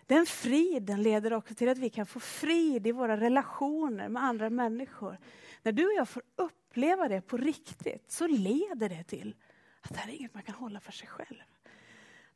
Den 0.10 0.26
friden 0.26 1.04
leder 1.04 1.34
också 1.34 1.56
till 1.56 1.70
att 1.70 1.78
vi 1.78 1.90
kan 1.90 2.06
få 2.06 2.20
frid 2.20 2.88
i 2.88 2.92
våra 2.92 3.18
relationer 3.18 4.10
med 4.10 4.24
andra 4.24 4.50
människor. 4.50 5.18
När 5.64 5.72
du 5.72 5.86
och 5.86 5.94
jag 5.94 6.10
får 6.10 6.24
uppleva 6.36 7.08
det 7.08 7.22
på 7.22 7.38
riktigt 7.38 8.12
så 8.12 8.28
leder 8.28 8.90
det 8.90 9.04
till 9.04 9.36
att 9.82 9.90
det 9.90 9.98
här 10.00 10.10
är 10.10 10.16
inget 10.16 10.34
man 10.34 10.44
kan 10.44 10.56
hålla 10.56 10.80
för 10.80 10.92
sig 10.92 11.08
själv. 11.08 11.38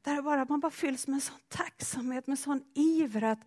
Där 0.02 0.22
bara, 0.22 0.46
man 0.50 0.60
bara 0.60 0.72
fylls 0.72 1.08
med 1.08 1.16
en 1.16 1.22
sån 1.22 1.40
tacksamhet, 1.48 2.28
med 2.28 2.34
en 2.34 2.38
sån 2.38 2.64
iver 2.74 3.24
att, 3.24 3.40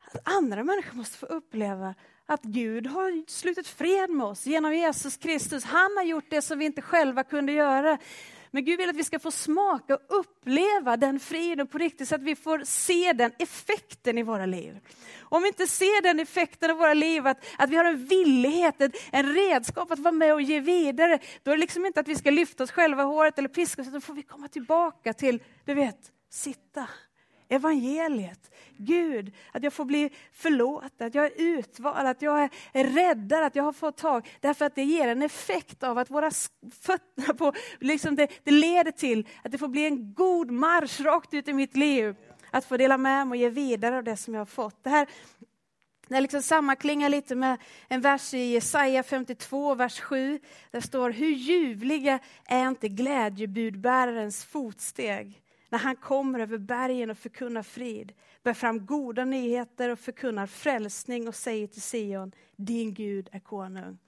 att 0.00 0.28
andra 0.28 0.64
människor 0.64 0.96
måste 0.96 1.18
få 1.18 1.26
uppleva 1.26 1.94
att 2.26 2.42
Gud 2.42 2.86
har 2.86 3.30
slutit 3.30 3.68
fred 3.68 4.10
med 4.10 4.26
oss 4.26 4.46
genom 4.46 4.74
Jesus 4.74 5.16
Kristus. 5.16 5.64
Han 5.64 5.96
har 5.96 6.04
gjort 6.04 6.30
det 6.30 6.42
som 6.42 6.58
vi 6.58 6.64
inte 6.64 6.82
själva 6.82 7.24
kunde 7.24 7.52
göra. 7.52 7.98
Men 8.56 8.64
Gud 8.64 8.78
vill 8.78 8.90
att 8.90 8.96
vi 8.96 9.04
ska 9.04 9.18
få 9.18 9.30
smaka 9.30 9.94
och 9.94 10.00
uppleva 10.08 10.96
den 10.96 11.20
friden 11.20 11.66
på 11.66 11.78
riktigt 11.78 12.08
så 12.08 12.14
att 12.14 12.22
vi 12.22 12.36
får 12.36 12.62
se 12.64 13.12
den 13.12 13.32
effekten 13.38 14.18
i 14.18 14.22
våra 14.22 14.46
liv. 14.46 14.78
Om 15.20 15.42
vi 15.42 15.48
inte 15.48 15.66
ser 15.66 16.02
den 16.02 16.20
effekten 16.20 16.70
i 16.70 16.74
våra 16.74 16.94
liv, 16.94 17.26
att, 17.26 17.44
att 17.58 17.70
vi 17.70 17.76
har 17.76 17.84
en 17.84 18.06
villighet, 18.06 18.74
en 19.12 19.34
redskap 19.34 19.90
att 19.90 19.98
vara 19.98 20.12
med 20.12 20.34
och 20.34 20.42
ge 20.42 20.60
vidare, 20.60 21.18
då 21.42 21.50
är 21.50 21.56
det 21.56 21.60
liksom 21.60 21.86
inte 21.86 22.00
att 22.00 22.08
vi 22.08 22.16
ska 22.16 22.30
lyfta 22.30 22.64
oss 22.64 22.70
själva 22.70 23.02
i 23.02 23.06
håret 23.06 23.38
eller 23.38 23.48
piska 23.48 23.82
oss, 23.82 23.88
utan 23.88 24.00
då 24.00 24.06
får 24.06 24.14
vi 24.14 24.22
komma 24.22 24.48
tillbaka 24.48 25.12
till, 25.12 25.42
du 25.64 25.74
vet, 25.74 26.12
sitta 26.30 26.88
evangeliet. 27.48 28.50
Gud, 28.76 29.34
att 29.52 29.62
jag 29.62 29.72
får 29.72 29.84
bli 29.84 30.10
förlåten, 30.32 31.06
att 31.06 31.14
jag 31.14 31.24
är 31.24 31.32
utvald, 31.36 32.08
att 32.08 32.22
jag 32.22 32.48
är 32.72 32.84
räddad, 32.84 33.44
att 33.44 33.56
jag 33.56 33.64
har 33.64 33.72
fått 33.72 33.96
tag. 33.96 34.28
Därför 34.40 34.64
att 34.64 34.74
det 34.74 34.84
ger 34.84 35.08
en 35.08 35.22
effekt 35.22 35.82
av 35.82 35.98
att 35.98 36.10
våra 36.10 36.30
fötter 36.80 37.32
på, 37.32 37.52
liksom 37.80 38.16
det, 38.16 38.28
det 38.44 38.50
leder 38.50 38.90
till 38.90 39.28
att 39.44 39.52
det 39.52 39.58
får 39.58 39.68
bli 39.68 39.86
en 39.86 40.14
god 40.14 40.50
marsch 40.50 41.00
rakt 41.00 41.34
ut 41.34 41.48
i 41.48 41.52
mitt 41.52 41.76
liv. 41.76 42.16
Att 42.50 42.64
få 42.64 42.76
dela 42.76 42.98
med 42.98 43.26
mig 43.26 43.36
och 43.36 43.42
ge 43.42 43.48
vidare 43.48 43.96
av 43.96 44.04
det 44.04 44.16
som 44.16 44.34
jag 44.34 44.40
har 44.40 44.46
fått. 44.46 44.84
Det 44.84 44.90
här 44.90 45.08
det 46.08 46.20
liksom 46.20 46.42
sammanklingar 46.42 47.08
lite 47.08 47.34
med 47.34 47.58
en 47.88 48.00
vers 48.00 48.34
i 48.34 48.38
Jesaja 48.38 49.02
52, 49.02 49.74
vers 49.74 50.00
7. 50.00 50.40
Där 50.70 50.80
står, 50.80 51.10
hur 51.10 51.30
ljuvliga 51.30 52.18
är 52.44 52.68
inte 52.68 52.88
glädjebudbärarens 52.88 54.44
fotsteg 54.44 55.42
när 55.68 55.78
han 55.78 55.96
kommer 55.96 56.40
över 56.40 56.58
bergen 56.58 57.10
och 57.10 57.18
förkunnar 57.18 57.62
frid, 57.62 58.12
bär 58.42 58.54
fram 58.54 58.86
goda 58.86 59.24
nyheter 59.24 59.88
och 59.88 59.98
förkunnar 59.98 60.46
frälsning 60.46 61.28
och 61.28 61.34
säger 61.34 61.66
till 61.66 61.82
Sion, 61.82 62.32
din 62.56 62.94
Gud 62.94 63.28
är 63.32 63.40
konung. 63.40 63.98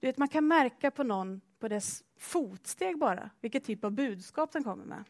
Du 0.00 0.06
vet, 0.06 0.18
man 0.18 0.28
kan 0.28 0.48
märka 0.48 0.90
på 0.90 1.02
någon 1.02 1.40
på 1.58 1.68
dess 1.68 2.04
fotsteg 2.18 2.98
bara, 2.98 3.30
vilket 3.40 3.64
typ 3.64 3.84
av 3.84 3.90
budskap 3.90 4.52
den 4.52 4.64
kommer 4.64 4.84
med. 4.84 5.04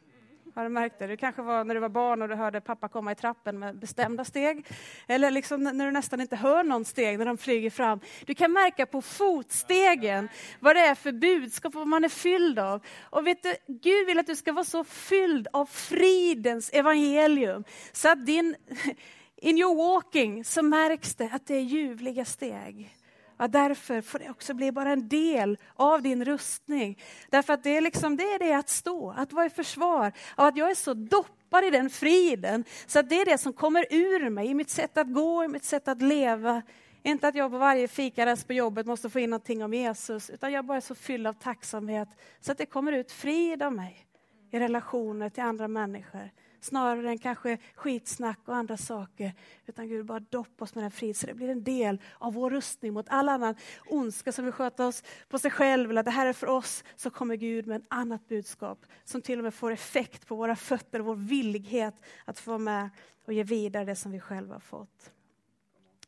Har 0.55 0.63
du 0.63 0.69
märkt 0.69 0.99
det? 0.99 1.07
Det 1.07 1.17
kanske 1.17 1.43
var 1.43 1.65
när 1.65 1.75
du 1.75 1.81
var 1.81 1.89
barn 1.89 2.23
och 2.23 2.29
du 2.29 2.35
hörde 2.35 2.61
pappa 2.61 2.89
komma 2.89 3.13
i 3.13 3.15
trappen 3.15 3.59
med 3.59 3.79
bestämda 3.79 4.25
steg. 4.25 4.67
Eller 5.07 5.31
liksom 5.31 5.63
när 5.63 5.87
du 5.87 5.91
nästan 5.91 6.21
inte 6.21 6.37
hör 6.37 6.65
någon 6.65 6.85
steg 6.85 7.19
när 7.19 7.27
de 7.27 7.39
flyger 7.39 7.71
fram. 7.71 8.01
Du 8.27 8.35
kan 8.35 8.53
märka 8.53 8.87
på 8.87 9.03
fotstegen 9.03 10.29
vad 10.61 10.77
det 10.77 10.81
är 10.81 10.95
för 10.95 11.13
budskap, 11.13 11.75
vad 11.75 11.89
man 11.89 12.05
är 12.05 12.09
fylld 12.09 12.59
av. 12.59 12.85
Och 13.03 13.27
vet 13.27 13.43
du, 13.43 13.55
Gud 13.67 14.07
vill 14.07 14.19
att 14.19 14.27
du 14.27 14.37
ska 14.37 14.53
vara 14.53 14.65
så 14.65 14.85
fylld 14.85 15.49
av 15.53 15.67
fridens 15.67 16.71
evangelium. 16.73 17.65
Så 17.93 18.09
att 18.09 18.27
din, 18.27 18.57
in 19.37 19.59
your 19.59 19.77
walking 19.77 20.45
så 20.45 20.63
märks 20.63 21.15
det 21.15 21.31
att 21.33 21.47
det 21.47 21.55
är 21.55 21.61
ljuvliga 21.61 22.25
steg. 22.25 23.02
Ja, 23.43 23.49
därför 23.49 24.01
får 24.01 24.19
det 24.19 24.31
också 24.31 24.55
bli 24.55 24.73
bara 24.73 24.93
en 24.93 25.09
del 25.09 25.59
av 25.75 26.03
din 26.03 26.25
rustning. 26.25 26.99
Därför 27.31 27.53
att 27.53 27.63
det 27.63 27.77
är, 27.77 27.81
liksom, 27.81 28.17
det 28.17 28.23
är 28.23 28.39
det 28.39 28.53
att 28.53 28.69
stå, 28.69 29.11
att 29.11 29.33
vara 29.33 29.47
i 29.47 29.51
försvar. 29.51 30.13
av 30.35 30.47
att 30.47 30.57
jag 30.57 30.71
är 30.71 30.75
så 30.75 30.95
doppad 30.95 31.65
i 31.65 31.71
den 31.71 31.91
friden, 31.91 32.65
så 32.87 32.99
att 32.99 33.09
det 33.09 33.21
är 33.21 33.25
det 33.25 33.39
som 33.39 33.53
kommer 33.53 33.87
ur 33.91 34.31
mig, 34.31 34.47
i 34.47 34.55
mitt 34.55 34.71
sätt 34.71 34.99
att 34.99 35.13
gå, 35.13 35.45
i 35.45 35.49
mitt 35.49 35.65
sätt 35.65 35.89
att 35.89 36.03
leva. 36.03 36.63
Inte 37.03 37.29
att 37.29 37.35
jag 37.35 37.51
på 37.51 37.59
varje 37.59 37.89
fikarast 37.89 38.47
på 38.47 38.53
jobbet 38.53 38.87
måste 38.87 39.11
få 39.11 39.21
in 39.21 39.31
någonting 39.31 39.65
om 39.65 39.75
Jesus, 39.75 40.31
utan 40.31 40.53
jag 40.53 40.65
bara 40.65 40.77
är 40.77 40.81
så 40.81 40.95
fylld 40.95 41.27
av 41.27 41.33
tacksamhet, 41.33 42.09
så 42.41 42.53
att 42.53 42.59
det 42.59 42.67
kommer 42.67 42.93
ut 42.93 43.13
frid 43.13 43.63
av 43.63 43.73
mig 43.73 44.07
i 44.51 44.59
relationer 44.59 45.31
till 45.31 45.43
andra 45.43 45.69
människor 45.69 46.31
snarare 46.65 47.11
än 47.11 47.19
kanske 47.19 47.59
skitsnack 47.75 48.39
och 48.45 48.57
andra 48.57 48.77
saker. 48.77 49.33
Utan 49.67 49.89
Gud 49.89 50.07
bara 50.07 50.21
doppa 50.21 50.65
oss 50.65 50.75
med 50.75 50.85
den 50.85 50.91
frid 50.91 51.17
så 51.17 51.27
det 51.27 51.35
blir 51.35 51.49
en 51.49 51.65
del 51.65 52.01
av 52.19 52.33
vår 52.33 52.51
rustning 52.51 52.93
mot 52.93 53.07
all 53.09 53.29
annan 53.29 53.55
ondska 53.87 54.33
som 54.33 54.45
vill 54.45 54.55
sköta 54.55 54.87
oss 54.87 55.03
på 55.29 55.39
sig 55.39 55.51
själv 55.51 55.91
eller 55.91 56.01
att 56.01 56.05
det 56.05 56.11
här 56.11 56.27
är 56.27 56.33
för 56.33 56.47
oss. 56.47 56.85
Så 56.97 57.11
kommer 57.11 57.37
Gud 57.37 57.67
med 57.67 57.77
ett 57.77 57.87
annat 57.89 58.29
budskap 58.29 58.87
som 59.05 59.23
till 59.23 59.39
och 59.39 59.45
med 59.45 59.55
får 59.55 59.73
effekt 59.73 60.27
på 60.27 60.37
våra 60.37 60.57
fötter 60.57 61.01
och 61.01 61.07
vår 61.07 61.17
villighet 61.17 61.95
att 62.25 62.39
få 62.39 62.59
med 62.59 62.91
och 63.25 63.33
ge 63.33 63.43
vidare 63.43 63.85
det 63.85 63.97
som 63.97 64.13
vi 64.13 64.21
själva 64.21 64.55
har 64.55 64.61
fått. 64.61 65.13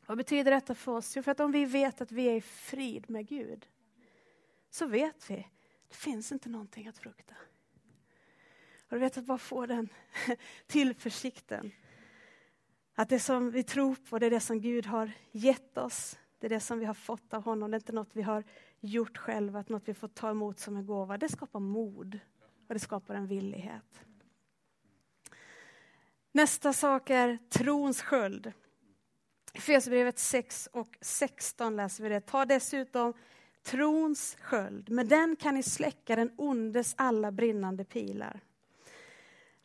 Vad 0.05 0.17
betyder 0.17 0.51
detta 0.51 0.75
för 0.75 0.91
oss? 0.91 1.15
Jo, 1.15 1.23
för 1.23 1.31
att 1.31 1.39
om 1.39 1.51
vi 1.51 1.65
vet 1.65 2.01
att 2.01 2.11
vi 2.11 2.25
är 2.25 2.35
i 2.35 2.41
frid 2.41 3.09
med 3.09 3.27
Gud 3.27 3.65
så 4.69 4.85
vet 4.85 5.29
vi, 5.29 5.47
det 5.89 5.95
finns 5.95 6.31
inte 6.31 6.49
någonting 6.49 6.87
att 6.87 6.97
frukta. 6.97 7.35
Och 8.89 8.95
du 8.95 8.99
vet 8.99 9.17
att 9.17 9.25
bara 9.25 9.37
få 9.37 9.65
den 9.65 9.89
tillförsikten. 10.67 11.71
Att 12.95 13.09
det 13.09 13.19
som 13.19 13.51
vi 13.51 13.63
tror 13.63 13.95
på, 14.09 14.19
det 14.19 14.25
är 14.25 14.29
det 14.29 14.39
som 14.39 14.61
Gud 14.61 14.85
har 14.85 15.11
gett 15.31 15.77
oss. 15.77 16.17
Det 16.39 16.47
är 16.47 16.49
det 16.49 16.59
som 16.59 16.79
vi 16.79 16.85
har 16.85 16.93
fått 16.93 17.33
av 17.33 17.43
honom. 17.43 17.71
Det 17.71 17.75
är 17.75 17.79
inte 17.79 17.91
något 17.91 18.15
vi 18.15 18.21
har 18.21 18.43
gjort 18.79 19.17
själva, 19.17 19.59
att 19.59 19.69
något 19.69 19.87
vi 19.89 19.93
får 19.93 20.07
ta 20.07 20.29
emot 20.29 20.59
som 20.59 20.75
en 20.75 20.85
gåva. 20.85 21.17
Det 21.17 21.29
skapar 21.29 21.59
mod 21.59 22.19
och 22.67 22.73
det 22.73 22.79
skapar 22.79 23.15
en 23.15 23.27
villighet. 23.27 24.05
Nästa 26.31 26.73
sak 26.73 27.09
är 27.09 27.37
trons 27.49 28.01
sköld. 28.01 28.47
I 29.53 29.57
Efesierbrevet 29.57 30.19
6 30.19 30.69
och 30.71 30.97
16 31.01 31.75
läser 31.75 32.03
vi 32.03 32.09
det. 32.09 32.21
Ta 32.21 32.45
dessutom 32.45 33.13
trons 33.63 34.37
sköld. 34.41 34.89
Med 34.89 35.07
den 35.07 35.35
kan 35.35 35.55
ni 35.55 35.63
släcka 35.63 36.15
den 36.15 36.31
ondes 36.37 36.93
alla 36.97 37.31
brinnande 37.31 37.85
pilar. 37.85 38.41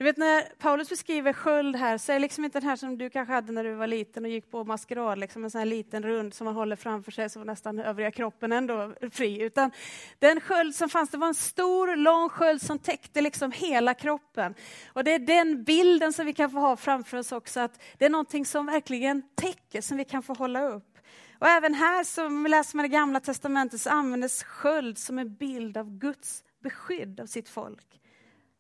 Du 0.01 0.05
vet 0.05 0.17
när 0.17 0.43
Paulus 0.59 0.89
beskriver 0.89 1.33
sköld 1.33 1.77
här 1.77 1.99
så 1.99 2.13
är 2.13 2.17
det 2.17 2.21
liksom 2.21 2.45
inte 2.45 2.61
den 2.61 2.69
här 2.69 2.77
som 2.77 2.99
du 2.99 3.11
kanske 3.11 3.35
hade 3.35 3.53
när 3.53 3.65
du 3.65 3.75
var 3.75 3.87
liten 3.87 4.25
och 4.25 4.31
gick 4.31 4.51
på 4.51 4.65
maskerad, 4.65 5.19
liksom 5.19 5.45
en 5.45 5.51
sån 5.51 5.59
här 5.59 5.67
liten 5.67 6.03
rund 6.03 6.35
som 6.35 6.45
man 6.45 6.55
håller 6.55 6.77
framför 6.77 7.13
sig 7.13 7.31
så 7.31 7.39
var 7.39 7.47
nästan 7.47 7.79
övriga 7.79 8.11
kroppen 8.11 8.53
ändå 8.53 8.95
fri. 9.11 9.43
Utan 9.43 9.71
den 10.19 10.41
sköld 10.41 10.75
som 10.75 10.89
fanns, 10.89 11.11
det 11.11 11.19
var 11.19 11.27
en 11.27 11.35
stor 11.35 11.97
lång 11.97 12.29
sköld 12.29 12.63
som 12.63 12.79
täckte 12.79 13.21
liksom 13.21 13.53
hela 13.53 13.95
kroppen. 13.95 14.55
Och 14.93 15.05
det 15.05 15.15
är 15.15 15.19
den 15.19 15.65
bilden 15.65 16.13
som 16.13 16.27
vi 16.27 16.33
kan 16.33 16.51
få 16.51 16.59
ha 16.59 16.77
framför 16.77 17.17
oss 17.17 17.33
också, 17.33 17.61
att 17.61 17.83
det 17.99 18.05
är 18.05 18.11
någonting 18.11 18.47
som 18.47 18.67
verkligen 18.67 19.23
täcker, 19.35 19.81
som 19.81 19.97
vi 19.97 20.05
kan 20.05 20.23
få 20.23 20.35
hålla 20.35 20.69
upp. 20.69 20.99
Och 21.39 21.49
även 21.49 21.75
här, 21.75 22.05
som 22.05 22.47
läser 22.47 22.77
man 22.77 22.87
i 22.87 22.89
Gamla 22.89 23.21
Testamentet, 23.21 23.81
så 23.81 23.91
användes 23.91 24.43
sköld 24.43 24.99
som 24.99 25.19
en 25.19 25.35
bild 25.35 25.77
av 25.77 25.99
Guds 25.99 26.45
beskydd 26.63 27.21
av 27.21 27.27
sitt 27.27 27.49
folk. 27.49 28.01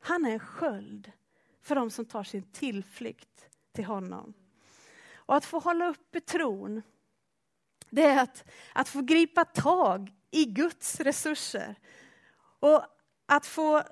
Han 0.03 0.26
är 0.26 0.31
en 0.31 0.40
sköld 0.40 1.12
för 1.62 1.75
de 1.75 1.90
som 1.90 2.05
tar 2.05 2.25
sin 2.25 2.42
tillflykt 2.42 3.49
till 3.73 3.85
honom. 3.85 4.35
Och 5.14 5.37
att 5.37 5.44
få 5.44 5.59
hålla 5.59 5.88
uppe 5.88 6.20
tron, 6.20 6.83
det 7.90 8.03
är 8.03 8.23
att, 8.23 8.44
att 8.73 8.88
få 8.88 9.01
gripa 9.01 9.44
tag 9.44 10.12
i 10.31 10.44
Guds 10.44 11.01
resurser. 11.01 11.75
Och 12.61 12.85
att 13.27 13.46
få 13.46 13.83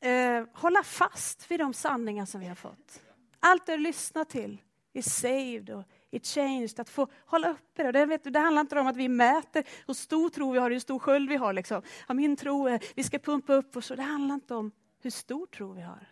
eh, 0.00 0.44
hålla 0.54 0.82
fast 0.82 1.50
vid 1.50 1.60
de 1.60 1.74
sanningar 1.74 2.26
som 2.26 2.40
vi 2.40 2.46
har 2.46 2.54
fått. 2.54 3.02
Allt 3.40 3.66
det 3.66 3.72
du 3.72 3.78
lyssnar 3.78 4.24
till 4.24 4.62
är 4.92 5.02
Saved 5.02 5.70
och 5.70 5.84
i 6.10 6.20
Changed, 6.20 6.80
att 6.80 6.88
få 6.88 7.08
hålla 7.26 7.50
uppe 7.50 7.82
det. 7.82 7.92
Det, 7.92 8.06
vet 8.06 8.24
du, 8.24 8.30
det 8.30 8.38
handlar 8.38 8.60
inte 8.60 8.80
om 8.80 8.86
att 8.86 8.96
vi 8.96 9.08
mäter 9.08 9.64
hur 9.86 9.94
stor 9.94 10.28
tro 10.28 10.52
vi 10.52 10.58
har, 10.58 10.70
hur 10.70 10.78
stor 10.78 10.98
sköld 10.98 11.28
vi 11.28 11.36
har. 11.36 11.52
Liksom. 11.52 11.82
Ja, 12.08 12.14
min 12.14 12.36
tro 12.36 12.66
är, 12.66 12.84
vi 12.94 13.02
ska 13.02 13.18
pumpa 13.18 13.54
upp 13.54 13.76
och 13.76 13.84
så. 13.84 13.94
Det 13.94 14.02
handlar 14.02 14.34
inte 14.34 14.54
om 14.54 14.72
hur 15.02 15.10
stor 15.10 15.46
tro 15.46 15.72
vi 15.72 15.82
har. 15.82 16.08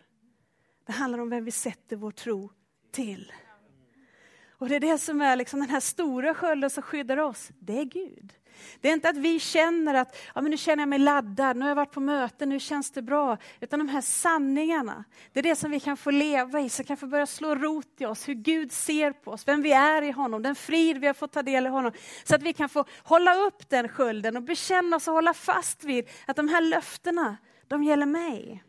Det 0.89 0.93
handlar 0.93 1.19
om 1.19 1.29
vem 1.29 1.45
vi 1.45 1.51
sätter 1.51 1.95
vår 1.95 2.11
tro 2.11 2.51
till. 2.91 3.33
Och 4.51 4.69
det 4.69 4.75
är 4.75 4.79
det 4.79 4.97
som 4.97 5.21
är 5.21 5.35
liksom 5.35 5.59
den 5.59 5.69
här 5.69 5.79
stora 5.79 6.33
skölden 6.33 6.69
som 6.69 6.83
skyddar 6.83 7.17
oss. 7.17 7.49
Det 7.59 7.79
är 7.79 7.83
Gud. 7.83 8.33
Det 8.81 8.89
är 8.89 8.93
inte 8.93 9.09
att 9.09 9.17
vi 9.17 9.39
känner 9.39 9.93
att 9.93 10.17
ja, 10.35 10.41
men 10.41 10.51
nu 10.51 10.57
känner 10.57 10.81
jag 10.81 10.89
mig 10.89 10.99
laddad, 10.99 11.57
nu 11.57 11.61
har 11.61 11.69
jag 11.69 11.75
varit 11.75 11.91
på 11.91 11.99
möte, 11.99 12.45
nu 12.45 12.59
känns 12.59 12.91
det 12.91 13.01
bra. 13.01 13.37
Utan 13.59 13.79
de 13.79 13.89
här 13.89 14.01
sanningarna, 14.01 15.03
det 15.33 15.39
är 15.39 15.43
det 15.43 15.55
som 15.55 15.71
vi 15.71 15.79
kan 15.79 15.97
få 15.97 16.11
leva 16.11 16.61
i, 16.61 16.69
som 16.69 16.85
kan 16.85 16.97
få 16.97 17.07
börja 17.07 17.25
slå 17.25 17.55
rot 17.55 17.95
i 17.97 18.05
oss, 18.05 18.27
hur 18.27 18.33
Gud 18.33 18.71
ser 18.71 19.11
på 19.11 19.31
oss, 19.31 19.47
vem 19.47 19.61
vi 19.61 19.71
är 19.71 20.01
i 20.01 20.11
honom, 20.11 20.41
den 20.41 20.55
frid 20.55 20.97
vi 20.97 21.07
har 21.07 21.13
fått 21.13 21.31
ta 21.31 21.43
del 21.43 21.65
av 21.65 21.71
honom. 21.71 21.91
Så 22.23 22.35
att 22.35 22.43
vi 22.43 22.53
kan 22.53 22.69
få 22.69 22.85
hålla 23.03 23.35
upp 23.35 23.69
den 23.69 23.87
skölden 23.89 24.37
och 24.37 24.43
bekänna 24.43 24.95
oss 24.95 25.07
och 25.07 25.13
hålla 25.13 25.33
fast 25.33 25.83
vid 25.83 26.09
att 26.27 26.35
de 26.35 26.47
här 26.47 26.61
löftena, 26.61 27.37
de 27.67 27.83
gäller 27.83 28.05
mig. 28.05 28.63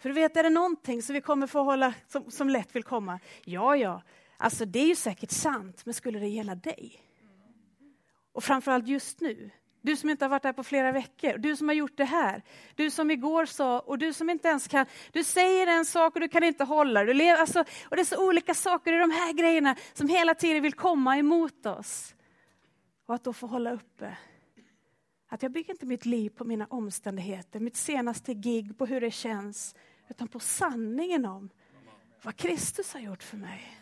För 0.00 0.08
du 0.08 0.14
vet, 0.14 0.36
är 0.36 0.42
det 0.42 0.50
någonting 0.50 1.02
som 1.02 1.14
vi 1.14 1.20
kommer 1.20 1.46
få 1.46 1.62
hålla, 1.62 1.94
som, 2.08 2.30
som 2.30 2.48
lätt 2.48 2.76
vill 2.76 2.82
komma? 2.82 3.20
Ja, 3.44 3.76
ja, 3.76 4.02
alltså 4.36 4.64
det 4.64 4.78
är 4.78 4.86
ju 4.86 4.96
säkert 4.96 5.30
sant, 5.30 5.82
men 5.84 5.94
skulle 5.94 6.18
det 6.18 6.28
gälla 6.28 6.54
dig? 6.54 7.02
Och 8.32 8.44
framförallt 8.44 8.88
just 8.88 9.20
nu. 9.20 9.50
Du 9.82 9.96
som 9.96 10.10
inte 10.10 10.24
har 10.24 10.30
varit 10.30 10.44
här 10.44 10.52
på 10.52 10.62
flera 10.62 10.92
veckor, 10.92 11.38
du 11.38 11.56
som 11.56 11.68
har 11.68 11.74
gjort 11.74 11.96
det 11.96 12.04
här. 12.04 12.42
Du 12.74 12.90
som 12.90 13.10
igår 13.10 13.46
sa, 13.46 13.80
och 13.80 13.98
du 13.98 14.12
som 14.12 14.30
inte 14.30 14.48
ens 14.48 14.68
kan, 14.68 14.86
du 15.12 15.24
säger 15.24 15.66
en 15.66 15.84
sak 15.84 16.14
och 16.14 16.20
du 16.20 16.28
kan 16.28 16.44
inte 16.44 16.64
hålla 16.64 17.04
du 17.04 17.14
lever, 17.14 17.40
alltså, 17.40 17.60
Och 17.60 17.96
det 17.96 18.02
är 18.02 18.04
så 18.04 18.28
olika 18.28 18.54
saker, 18.54 18.92
det 18.92 18.98
är 18.98 19.00
de 19.00 19.10
här 19.10 19.32
grejerna 19.32 19.76
som 19.92 20.08
hela 20.08 20.34
tiden 20.34 20.62
vill 20.62 20.74
komma 20.74 21.18
emot 21.18 21.66
oss. 21.66 22.14
Och 23.06 23.14
att 23.14 23.24
då 23.24 23.32
få 23.32 23.46
hålla 23.46 23.72
uppe 23.72 24.16
att 25.32 25.42
jag 25.42 25.52
bygger 25.52 25.70
inte 25.70 25.86
mitt 25.86 26.06
liv 26.06 26.30
på 26.30 26.44
mina 26.44 26.66
omständigheter, 26.70 27.60
mitt 27.60 27.76
senaste 27.76 28.34
gig, 28.34 28.78
på 28.78 28.86
hur 28.86 29.00
det 29.00 29.10
känns, 29.10 29.74
utan 30.10 30.28
på 30.28 30.40
sanningen 30.40 31.24
om 31.24 31.50
vad 32.22 32.36
Kristus 32.36 32.92
har 32.92 33.00
gjort 33.00 33.22
för 33.22 33.36
mig. 33.36 33.76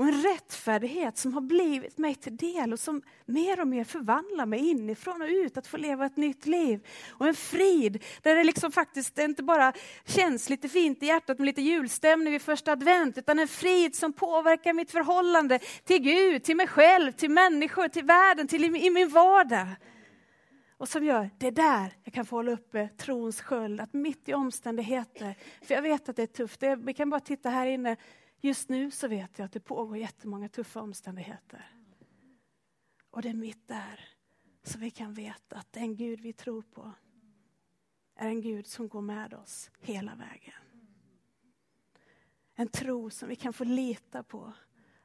Och 0.00 0.06
en 0.06 0.22
rättfärdighet 0.22 1.18
som 1.18 1.34
har 1.34 1.40
blivit 1.40 1.98
mig 1.98 2.14
till 2.14 2.36
del 2.36 2.72
och 2.72 2.80
som 2.80 3.02
mer 3.26 3.60
och 3.60 3.68
mer 3.68 3.84
förvandlar 3.84 4.46
mig 4.46 4.70
inifrån 4.70 5.22
och 5.22 5.28
ut, 5.28 5.56
att 5.56 5.66
få 5.66 5.76
leva 5.76 6.06
ett 6.06 6.16
nytt 6.16 6.46
liv. 6.46 6.86
Och 7.10 7.28
en 7.28 7.34
frid 7.34 8.04
där 8.22 8.34
det 8.34 8.44
liksom 8.44 8.72
faktiskt 8.72 9.18
inte 9.18 9.42
bara 9.42 9.72
känns 10.04 10.50
lite 10.50 10.68
fint 10.68 11.02
i 11.02 11.06
hjärtat 11.06 11.38
med 11.38 11.46
lite 11.46 11.62
julstämning 11.62 12.32
vid 12.32 12.42
första 12.42 12.72
advent, 12.72 13.18
utan 13.18 13.38
en 13.38 13.48
frid 13.48 13.96
som 13.96 14.12
påverkar 14.12 14.72
mitt 14.72 14.90
förhållande 14.90 15.58
till 15.84 16.02
Gud, 16.02 16.44
till 16.44 16.56
mig 16.56 16.66
själv, 16.66 17.12
till 17.12 17.30
människor, 17.30 17.88
till 17.88 18.04
världen, 18.04 18.48
till 18.48 18.64
i 18.64 18.90
min 18.90 19.08
vardag 19.08 19.66
och 20.80 20.88
som 20.88 21.04
gör 21.04 21.30
det 21.38 21.50
där 21.50 21.92
jag 22.04 22.14
kan 22.14 22.26
få 22.26 22.36
hålla 22.36 22.52
uppe 22.52 22.88
trons 22.88 23.40
sköld, 23.40 23.80
att 23.80 23.92
mitt 23.92 24.28
i 24.28 24.34
omständigheter, 24.34 25.36
för 25.62 25.74
jag 25.74 25.82
vet 25.82 26.08
att 26.08 26.16
det 26.16 26.22
är 26.22 26.26
tufft, 26.26 26.60
det, 26.60 26.76
vi 26.76 26.94
kan 26.94 27.10
bara 27.10 27.20
titta 27.20 27.50
här 27.50 27.66
inne, 27.66 27.96
just 28.40 28.68
nu 28.68 28.90
så 28.90 29.08
vet 29.08 29.38
jag 29.38 29.46
att 29.46 29.52
det 29.52 29.60
pågår 29.60 29.96
jättemånga 29.96 30.48
tuffa 30.48 30.80
omständigheter. 30.80 31.70
Och 33.10 33.22
det 33.22 33.28
är 33.28 33.34
mitt 33.34 33.68
där 33.68 34.08
som 34.62 34.80
vi 34.80 34.90
kan 34.90 35.14
veta 35.14 35.56
att 35.56 35.72
den 35.72 35.96
Gud 35.96 36.20
vi 36.20 36.32
tror 36.32 36.62
på 36.62 36.92
är 38.14 38.28
en 38.28 38.40
Gud 38.40 38.66
som 38.66 38.88
går 38.88 39.00
med 39.00 39.34
oss 39.34 39.70
hela 39.80 40.14
vägen. 40.14 40.62
En 42.54 42.68
tro 42.68 43.10
som 43.10 43.28
vi 43.28 43.36
kan 43.36 43.52
få 43.52 43.64
lita 43.64 44.22
på 44.22 44.52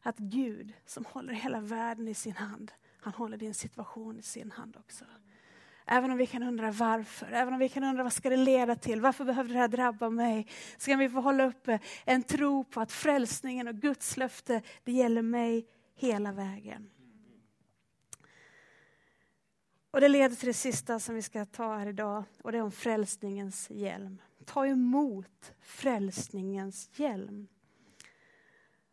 att 0.01 0.17
Gud 0.17 0.73
som 0.85 1.05
håller 1.05 1.33
hela 1.33 1.59
världen 1.59 2.07
i 2.07 2.13
sin 2.13 2.35
hand, 2.35 2.71
han 2.99 3.13
håller 3.13 3.37
din 3.37 3.53
situation 3.53 4.19
i 4.19 4.21
sin 4.21 4.51
hand 4.51 4.77
också. 4.77 5.05
Även 5.87 6.11
om 6.11 6.17
vi 6.17 6.27
kan 6.27 6.43
undra 6.43 6.71
varför, 6.71 7.27
även 7.31 7.53
om 7.53 7.59
vi 7.59 7.69
kan 7.69 7.83
undra 7.83 8.03
vad 8.03 8.13
ska 8.13 8.29
det 8.29 8.37
leda 8.37 8.75
till, 8.75 9.01
varför 9.01 9.25
behöver 9.25 9.53
det 9.53 9.59
här 9.59 9.67
drabba 9.67 10.09
mig? 10.09 10.47
Så 10.77 10.91
kan 10.91 10.99
vi 10.99 11.09
få 11.09 11.19
hålla 11.19 11.45
uppe 11.45 11.73
eh, 11.73 11.79
en 12.05 12.23
tro 12.23 12.63
på 12.63 12.81
att 12.81 12.91
frälsningen 12.91 13.67
och 13.67 13.75
Guds 13.75 14.17
löfte, 14.17 14.61
det 14.83 14.91
gäller 14.91 15.21
mig 15.21 15.67
hela 15.95 16.31
vägen. 16.31 16.89
Och 19.91 20.01
det 20.01 20.07
leder 20.07 20.35
till 20.35 20.47
det 20.47 20.53
sista 20.53 20.99
som 20.99 21.15
vi 21.15 21.21
ska 21.21 21.45
ta 21.45 21.77
här 21.77 21.87
idag 21.87 22.23
och 22.43 22.51
det 22.51 22.57
är 22.57 22.61
om 22.61 22.71
frälsningens 22.71 23.69
hjälm. 23.69 24.21
Ta 24.45 24.67
emot 24.67 25.53
frälsningens 25.61 26.89
hjälm 26.99 27.47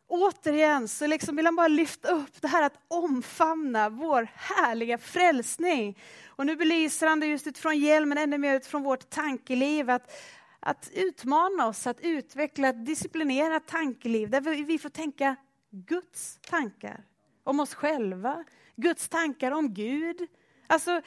återigen 0.07 0.87
så 0.87 1.07
liksom 1.07 1.35
vill 1.35 1.45
han 1.45 1.55
bara 1.55 1.67
lyfta 1.67 2.07
upp 2.07 2.41
det 2.41 2.47
här 2.47 2.63
att 2.63 2.79
omfamna 2.87 3.89
vår 3.89 4.27
härliga 4.33 4.97
frälsning. 4.97 5.99
Och 6.27 6.45
nu 6.45 6.55
belyser 6.55 7.07
han 7.07 7.19
det 7.19 7.27
just 7.27 7.47
utifrån 7.47 7.79
hjälmen, 7.79 8.17
ännu 8.17 8.37
mer 8.37 8.55
utifrån 8.55 8.83
vårt 8.83 9.09
tankeliv. 9.09 9.89
Att, 9.89 10.11
att 10.59 10.91
utmana 10.93 11.67
oss 11.67 11.87
att 11.87 12.01
utveckla 12.01 12.67
ett 12.67 12.85
disciplinerat 12.85 13.67
tankeliv 13.67 14.29
där 14.29 14.41
vi 14.65 14.79
får 14.79 14.89
tänka 14.89 15.35
Guds 15.69 16.39
tankar 16.41 17.03
om 17.43 17.59
oss 17.59 17.73
själva, 17.73 18.43
Guds 18.75 19.09
tankar 19.09 19.51
om 19.51 19.73
Gud. 19.73 20.27
Alltså, 20.67 21.01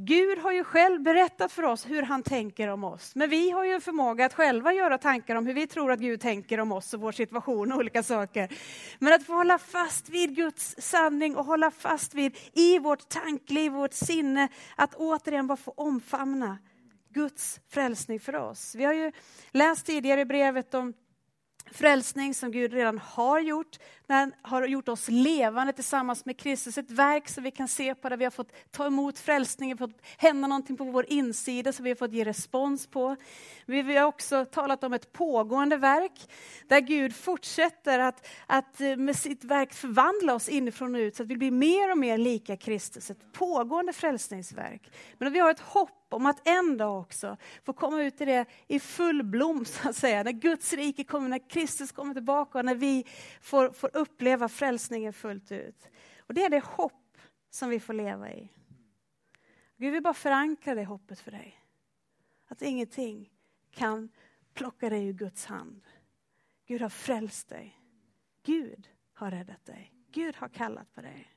Gud 0.00 0.38
har 0.38 0.52
ju 0.52 0.64
själv 0.64 1.02
berättat 1.02 1.52
för 1.52 1.62
oss 1.62 1.86
hur 1.86 2.02
han 2.02 2.22
tänker 2.22 2.68
om 2.68 2.84
oss. 2.84 3.14
Men 3.14 3.30
vi 3.30 3.50
har 3.50 3.64
ju 3.64 3.72
en 3.72 3.80
förmåga 3.80 4.26
att 4.26 4.34
själva 4.34 4.72
göra 4.72 4.98
tankar 4.98 5.34
om 5.34 5.46
hur 5.46 5.54
vi 5.54 5.66
tror 5.66 5.92
att 5.92 6.00
Gud 6.00 6.20
tänker 6.20 6.60
om 6.60 6.72
oss 6.72 6.94
och 6.94 7.00
vår 7.00 7.12
situation 7.12 7.72
och 7.72 7.78
olika 7.78 8.02
saker. 8.02 8.48
Men 8.98 9.12
att 9.12 9.26
få 9.26 9.32
hålla 9.32 9.58
fast 9.58 10.08
vid 10.08 10.36
Guds 10.36 10.74
sanning 10.78 11.36
och 11.36 11.44
hålla 11.44 11.70
fast 11.70 12.14
vid 12.14 12.36
i 12.52 12.78
vårt 12.78 13.08
tankliv, 13.08 13.72
vårt 13.72 13.92
sinne, 13.92 14.48
att 14.76 14.94
återigen 14.94 15.46
bara 15.46 15.56
få 15.56 15.72
omfamna 15.76 16.58
Guds 17.12 17.60
frälsning 17.68 18.20
för 18.20 18.36
oss. 18.36 18.74
Vi 18.74 18.84
har 18.84 18.94
ju 18.94 19.12
läst 19.50 19.86
tidigare 19.86 20.20
i 20.20 20.24
brevet 20.24 20.74
om 20.74 20.94
frälsning 21.72 22.34
som 22.34 22.50
Gud 22.50 22.72
redan 22.72 22.98
har 22.98 23.40
gjort, 23.40 23.78
när 24.06 24.16
han 24.16 24.32
har 24.42 24.66
gjort 24.66 24.88
oss 24.88 25.08
levande 25.08 25.72
tillsammans 25.72 26.24
med 26.24 26.38
Kristus. 26.38 26.78
Ett 26.78 26.90
verk 26.90 27.28
som 27.28 27.44
vi 27.44 27.50
kan 27.50 27.68
se 27.68 27.94
på 27.94 28.08
där 28.08 28.16
vi 28.16 28.24
har 28.24 28.30
fått 28.30 28.52
ta 28.70 28.86
emot 28.86 29.18
frälsningen, 29.18 29.78
fått 29.78 30.00
hända 30.16 30.48
någonting 30.48 30.76
på 30.76 30.84
vår 30.84 31.04
insida 31.08 31.72
som 31.72 31.84
vi 31.84 31.90
har 31.90 31.96
fått 31.96 32.12
ge 32.12 32.24
respons 32.24 32.86
på. 32.86 33.16
Vi 33.66 33.96
har 33.96 34.06
också 34.06 34.44
talat 34.44 34.84
om 34.84 34.92
ett 34.92 35.12
pågående 35.12 35.76
verk 35.76 36.30
där 36.68 36.80
Gud 36.80 37.16
fortsätter 37.16 37.98
att, 37.98 38.26
att 38.46 38.80
eh, 38.80 38.96
med 38.96 39.16
sitt 39.16 39.44
verk 39.44 39.74
förvandla 39.74 40.34
oss 40.34 40.48
inifrån 40.48 40.94
och 40.94 40.98
ut 40.98 41.16
så 41.16 41.22
att 41.22 41.28
vi 41.28 41.36
blir 41.36 41.50
mer 41.50 41.90
och 41.90 41.98
mer 41.98 42.18
lika 42.18 42.56
Kristus. 42.56 43.10
Ett 43.10 43.32
pågående 43.32 43.92
frälsningsverk. 43.92 44.90
Men 45.18 45.32
vi 45.32 45.38
har 45.38 45.50
ett 45.50 45.60
hopp 45.60 45.97
om 46.16 46.26
att 46.26 46.48
en 46.48 46.76
dag 46.76 47.00
också 47.00 47.36
få 47.64 47.72
komma 47.72 48.02
ut 48.02 48.20
i 48.20 48.24
det 48.24 48.46
i 48.66 48.80
full 48.80 49.22
blom, 49.22 49.64
så 49.64 49.88
att 49.88 49.96
säga. 49.96 50.22
När 50.22 50.32
Guds 50.32 50.72
rike 50.72 51.04
kommer, 51.04 51.28
när 51.28 51.48
Kristus 51.48 51.92
kommer 51.92 52.14
tillbaka 52.14 52.58
och 52.58 52.64
när 52.64 52.74
vi 52.74 53.04
får, 53.40 53.70
får 53.70 53.90
uppleva 53.96 54.48
frälsningen 54.48 55.12
fullt 55.12 55.52
ut. 55.52 55.88
Och 56.18 56.34
Det 56.34 56.44
är 56.44 56.50
det 56.50 56.64
hopp 56.64 57.18
som 57.50 57.70
vi 57.70 57.80
får 57.80 57.92
leva 57.92 58.32
i. 58.32 58.52
Gud 59.76 59.92
vill 59.92 60.02
bara 60.02 60.14
förankra 60.14 60.74
det 60.74 60.84
hoppet 60.84 61.20
för 61.20 61.30
dig. 61.30 61.64
Att 62.48 62.62
ingenting 62.62 63.30
kan 63.70 64.08
plocka 64.54 64.90
dig 64.90 65.06
ur 65.06 65.12
Guds 65.12 65.46
hand. 65.46 65.82
Gud 66.66 66.82
har 66.82 66.88
frälst 66.88 67.48
dig. 67.48 67.80
Gud 68.42 68.88
har 69.12 69.30
räddat 69.30 69.64
dig. 69.64 69.92
Gud 70.10 70.36
har 70.36 70.48
kallat 70.48 70.94
på 70.94 71.00
dig. 71.00 71.34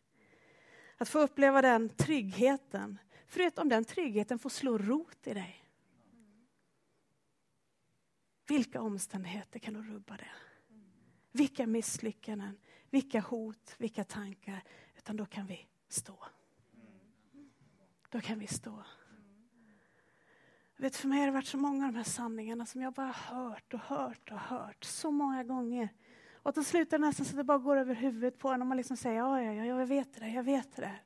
Att 0.97 1.09
få 1.09 1.19
uppleva 1.19 1.61
den 1.61 1.89
tryggheten 1.89 2.99
för 3.31 3.59
om 3.59 3.69
den 3.69 3.85
tryggheten 3.85 4.39
får 4.39 4.49
slå 4.49 4.77
rot 4.77 5.27
i 5.27 5.33
dig. 5.33 5.63
Vilka 8.47 8.81
omständigheter 8.81 9.59
kan 9.59 9.73
då 9.73 9.81
rubba 9.81 10.17
det? 10.17 10.31
Vilka 11.31 11.67
misslyckanden, 11.67 12.57
vilka 12.89 13.21
hot, 13.21 13.75
vilka 13.77 14.03
tankar. 14.03 14.63
Utan 14.97 15.17
då 15.17 15.25
kan 15.25 15.47
vi 15.47 15.67
stå. 15.87 16.25
Då 18.09 18.21
kan 18.21 18.39
vi 18.39 18.47
stå. 18.47 18.83
Jag 20.75 20.83
vet, 20.83 20.95
för 20.95 21.07
mig 21.07 21.19
har 21.19 21.25
det 21.25 21.33
varit 21.33 21.45
så 21.45 21.57
många 21.57 21.85
av 21.85 21.91
de 21.91 21.97
här 21.97 22.03
sanningarna 22.03 22.65
som 22.65 22.81
jag 22.81 22.93
bara 22.93 23.11
hört 23.11 23.73
och 23.73 23.79
hört 23.79 24.31
och 24.31 24.39
hört 24.39 24.83
så 24.83 25.11
många 25.11 25.43
gånger. 25.43 25.89
Och 26.33 26.53
till 26.53 26.65
slut 26.65 26.93
är 26.93 26.97
det 26.97 27.05
nästan 27.05 27.25
så 27.25 27.31
att 27.31 27.37
det 27.37 27.43
bara 27.43 27.57
går 27.57 27.77
över 27.77 27.95
huvudet 27.95 28.37
på 28.37 28.49
en 28.49 28.61
och 28.61 28.67
man 28.67 28.77
liksom 28.77 28.97
säger 28.97 29.17
ja, 29.17 29.41
ja, 29.41 29.53
ja, 29.53 29.65
jag 29.65 29.85
vet 29.85 30.13
det, 30.13 30.29
jag 30.29 30.43
vet 30.43 30.75
det. 30.75 30.99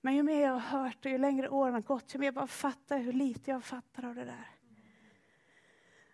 Men 0.00 0.14
ju 0.14 0.22
mer 0.22 0.40
jag 0.42 0.52
har 0.52 0.80
hört 0.80 1.04
och 1.04 1.10
ju 1.10 1.18
längre 1.18 1.48
åren 1.48 1.74
har 1.74 1.80
gått, 1.80 2.14
ju 2.14 2.18
mer 2.18 2.26
jag 2.26 2.34
bara 2.34 2.46
fattar 2.46 2.98
hur 2.98 3.12
lite 3.12 3.50
jag 3.50 3.64
fattar 3.64 4.04
av 4.04 4.14
det 4.14 4.24
där. 4.24 4.50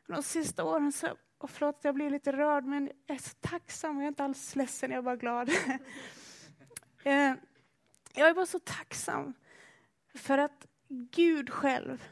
De 0.07 0.23
sista 0.23 0.65
åren, 0.65 0.93
så, 0.93 1.17
och 1.39 1.51
förlåt 1.51 1.77
att 1.77 1.85
jag 1.85 1.95
blir 1.95 2.11
lite 2.11 2.33
rörd, 2.33 2.65
men 2.65 2.91
jag 3.07 3.15
är 3.15 3.21
så 3.21 3.35
tacksam. 3.41 3.97
Jag 3.97 4.05
är 4.05 4.09
inte 4.09 4.25
alls 4.25 4.57
ledsen, 4.57 4.91
jag 4.91 4.99
är 4.99 5.03
bara 5.03 5.17
glad. 5.17 5.51
Eh, 7.07 7.35
jag 8.15 8.29
är 8.29 8.35
bara 8.35 8.47
så 8.47 8.59
tacksam 8.59 9.35
för 10.15 10.39
att 10.39 10.67
Gud 10.89 11.51
själv 11.51 12.05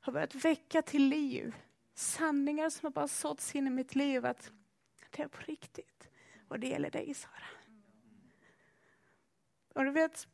har 0.00 0.12
börjat 0.12 0.34
väcka 0.34 0.82
till 0.82 1.08
liv 1.08 1.54
sanningar 1.94 2.70
som 2.70 2.86
har 2.86 2.90
bara 2.90 3.08
såtts 3.08 3.54
in 3.54 3.66
i 3.66 3.70
mitt 3.70 3.94
liv. 3.94 4.26
Att 4.26 4.52
det 5.10 5.22
är 5.22 5.28
på 5.28 5.42
riktigt. 5.44 6.08
Och 6.48 6.60
det 6.60 6.68
gäller 6.68 6.90
dig, 6.90 7.14
Sara. 7.14 7.46
Och 9.74 9.84
du 9.84 9.90
vet, 9.90 10.28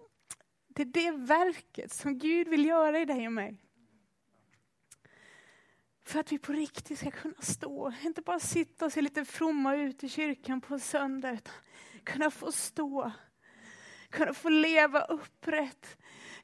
det 0.75 0.83
är 0.83 0.87
det 0.87 1.11
verket 1.11 1.93
som 1.93 2.19
Gud 2.19 2.49
vill 2.49 2.65
göra 2.65 3.01
i 3.01 3.05
dig 3.05 3.27
och 3.27 3.33
mig. 3.33 3.59
För 6.05 6.21
att 6.21 6.33
vi 6.33 6.39
på 6.39 6.53
riktigt 6.53 6.99
ska 6.99 7.11
kunna 7.11 7.41
stå, 7.41 7.93
inte 8.03 8.23
bara 8.23 8.41
sitta 8.41 8.85
och 8.85 8.93
se 8.93 9.03
lite 9.03 9.25
fromma 9.25 9.77
ut 9.77 10.05
i 10.05 10.09
kyrkan 10.09 10.61
på 10.61 10.79
söndag, 10.79 11.33
utan 11.33 11.55
kunna 12.05 12.31
få 12.31 12.53
stå, 12.53 13.13
kunna 14.11 14.35
få 14.35 14.49
leva 14.49 15.01
upprätt, 15.01 15.97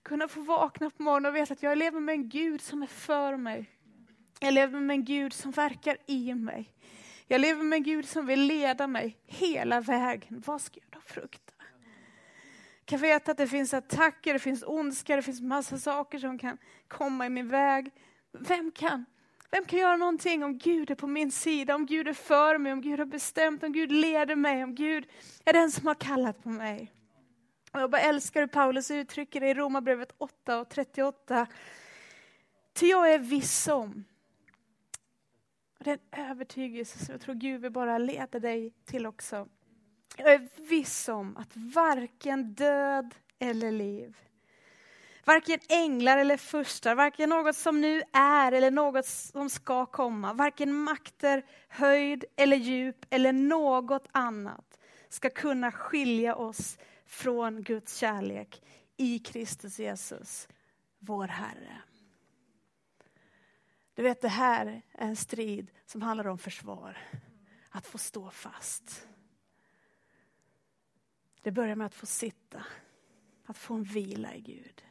kunna 0.03 0.29
få 0.29 0.41
vakna 0.41 0.91
på 0.91 1.03
morgonen 1.03 1.29
och 1.29 1.37
veta 1.37 1.53
att 1.53 1.63
jag 1.63 1.79
lever 1.79 2.01
med 2.01 2.13
en 2.13 2.29
Gud 2.29 2.61
som 2.61 2.83
är 2.83 2.87
för 2.87 3.37
mig. 3.37 3.71
Jag 4.41 4.55
lever 4.55 4.81
med 4.81 4.95
en 4.95 5.05
Gud 5.05 5.33
som 5.33 5.51
verkar 5.51 5.97
i 6.07 6.35
mig. 6.35 6.75
Jag 7.27 7.41
lever 7.41 7.63
med 7.63 7.77
en 7.77 7.83
Gud 7.83 8.09
som 8.09 8.27
vill 8.27 8.41
leda 8.41 8.87
mig 8.87 9.19
hela 9.27 9.81
vägen. 9.81 10.43
Vad 10.47 10.61
ska 10.61 10.81
jag 10.81 10.91
då 10.91 11.01
frukt? 11.01 11.48
Jag 12.89 13.01
kan 13.01 13.09
veta 13.09 13.31
att 13.31 13.39
det 13.39 13.49
finns 13.49 13.75
attacker, 13.75 14.33
det 14.33 14.39
finns 14.39 14.65
ondska, 14.67 15.17
det 15.17 15.23
finns 15.23 15.41
massa 15.41 15.79
saker 15.79 16.19
som 16.19 16.39
kan 16.39 16.59
komma 16.89 17.27
i 17.27 17.29
min 17.29 17.49
väg. 17.49 17.91
Vem 18.33 18.71
kan 18.71 19.05
vem 19.51 19.65
kan 19.65 19.79
göra 19.79 19.97
någonting 19.97 20.45
om 20.45 20.59
Gud 20.59 20.91
är 20.91 20.95
på 20.95 21.07
min 21.07 21.33
sida, 21.33 21.75
om 21.75 21.87
Gud 21.87 22.09
är 22.09 22.13
för 22.13 22.59
mig, 22.59 22.73
om 22.73 22.81
Gud 22.81 22.99
har 22.99 23.07
bestämt, 23.07 23.63
om 23.63 23.73
Gud 23.73 23.93
leder 23.93 24.37
mig, 24.37 24.65
om 24.65 24.75
Gud 24.75 25.07
är 25.45 25.53
den 25.53 25.71
som 25.71 25.87
har 25.87 25.95
kallat 25.95 26.43
på 26.43 26.49
mig. 26.49 26.93
Och 27.73 27.81
jag 27.81 27.91
bara 27.91 28.03
älskar 28.03 28.41
hur 28.41 28.49
Paulus 28.49 28.91
uttrycker 28.91 29.41
det 29.41 29.49
i 29.49 29.55
Romarbrevet 29.55 30.15
8 30.19 30.61
och 30.61 30.69
38. 30.69 31.47
Ty 32.73 32.87
jag 32.87 33.13
är 33.13 33.19
viss 33.19 33.69
om, 33.69 34.05
och 35.79 35.85
det 35.85 35.91
är 35.91 35.99
en 36.11 36.31
övertygelse 36.31 37.05
som 37.05 37.13
jag 37.13 37.21
tror 37.21 37.35
Gud 37.35 37.61
vill 37.61 37.73
bara 37.73 37.99
leda 37.99 38.39
dig 38.39 38.73
till 38.85 39.07
också. 39.07 39.49
Jag 40.17 40.33
är 40.33 40.49
viss 40.69 41.09
om 41.09 41.37
att 41.37 41.51
varken 41.55 42.55
död 42.55 43.15
eller 43.39 43.73
liv, 43.73 44.17
Varken 45.29 45.59
änglar 45.69 46.19
eller 46.19 46.37
furstar, 46.37 46.95
varken 46.95 47.29
något 47.29 47.57
som 47.57 47.81
nu 47.81 48.03
är 48.13 48.53
eller 48.53 48.71
något 48.71 49.07
som 49.07 49.51
ska 49.51 49.87
komma, 49.87 50.33
varken 50.33 50.75
makter, 50.75 51.45
höjd 51.69 52.25
eller 52.37 52.57
djup 52.57 53.07
eller 53.11 53.33
något 53.33 54.09
annat 54.13 54.79
ska 55.09 55.31
kunna 55.31 55.73
skilja 55.73 56.35
oss 56.35 56.79
från 57.07 57.63
Guds 57.63 57.97
kärlek 57.97 58.63
i 58.97 59.19
Kristus 59.19 59.79
Jesus, 59.79 60.49
vår 60.99 61.29
Herre. 61.29 61.83
Du 63.95 64.03
vet, 64.03 64.21
det 64.21 64.29
här 64.29 64.83
är 64.93 65.07
en 65.09 65.17
strid 65.17 65.71
som 65.87 66.03
handlar 66.03 66.27
om 66.27 66.39
försvar. 66.39 66.99
Att 67.71 67.87
få 67.87 67.99
stå 67.99 68.31
fast. 68.31 69.08
Det 71.49 71.53
börjar 71.53 71.77
med 71.77 71.87
att 71.87 71.95
få 71.95 72.07
sitta, 72.07 72.63
att 73.47 73.57
få 73.59 73.75
en 73.75 73.83
vila 73.83 74.35
i 74.35 74.41
Gud. 74.41 74.83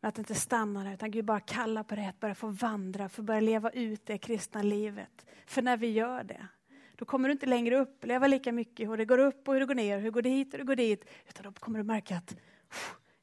Men 0.00 0.08
att 0.08 0.18
inte 0.18 0.34
stanna 0.34 0.84
där, 0.84 0.94
utan 0.94 1.10
Gud 1.10 1.24
bara 1.24 1.40
kallar 1.40 1.82
på 1.82 1.94
det, 1.94 2.08
att 2.08 2.20
börja 2.20 2.34
få 2.34 2.46
vandra, 2.46 3.08
få 3.08 3.22
börja 3.22 3.40
leva 3.40 3.70
ut 3.70 4.06
det 4.06 4.18
kristna 4.18 4.62
livet. 4.62 5.26
För 5.46 5.62
när 5.62 5.76
vi 5.76 5.90
gör 5.90 6.24
det, 6.24 6.46
då 6.96 7.04
kommer 7.04 7.28
du 7.28 7.32
inte 7.32 7.46
längre 7.46 7.76
uppleva 7.76 8.26
lika 8.26 8.52
mycket 8.52 8.88
hur 8.88 8.96
det 8.96 9.04
går 9.04 9.18
upp 9.18 9.48
och 9.48 9.54
hur 9.54 9.60
det 9.60 9.66
går 9.66 9.74
ner, 9.74 9.98
hur 9.98 10.04
det 10.04 10.10
går 10.10 10.22
hit 10.22 10.46
och 10.46 10.52
hur 10.52 10.58
det 10.58 10.64
går 10.64 10.76
dit, 10.76 11.04
utan 11.28 11.44
då 11.44 11.52
kommer 11.52 11.78
du 11.78 11.84
märka 11.84 12.16
att 12.16 12.36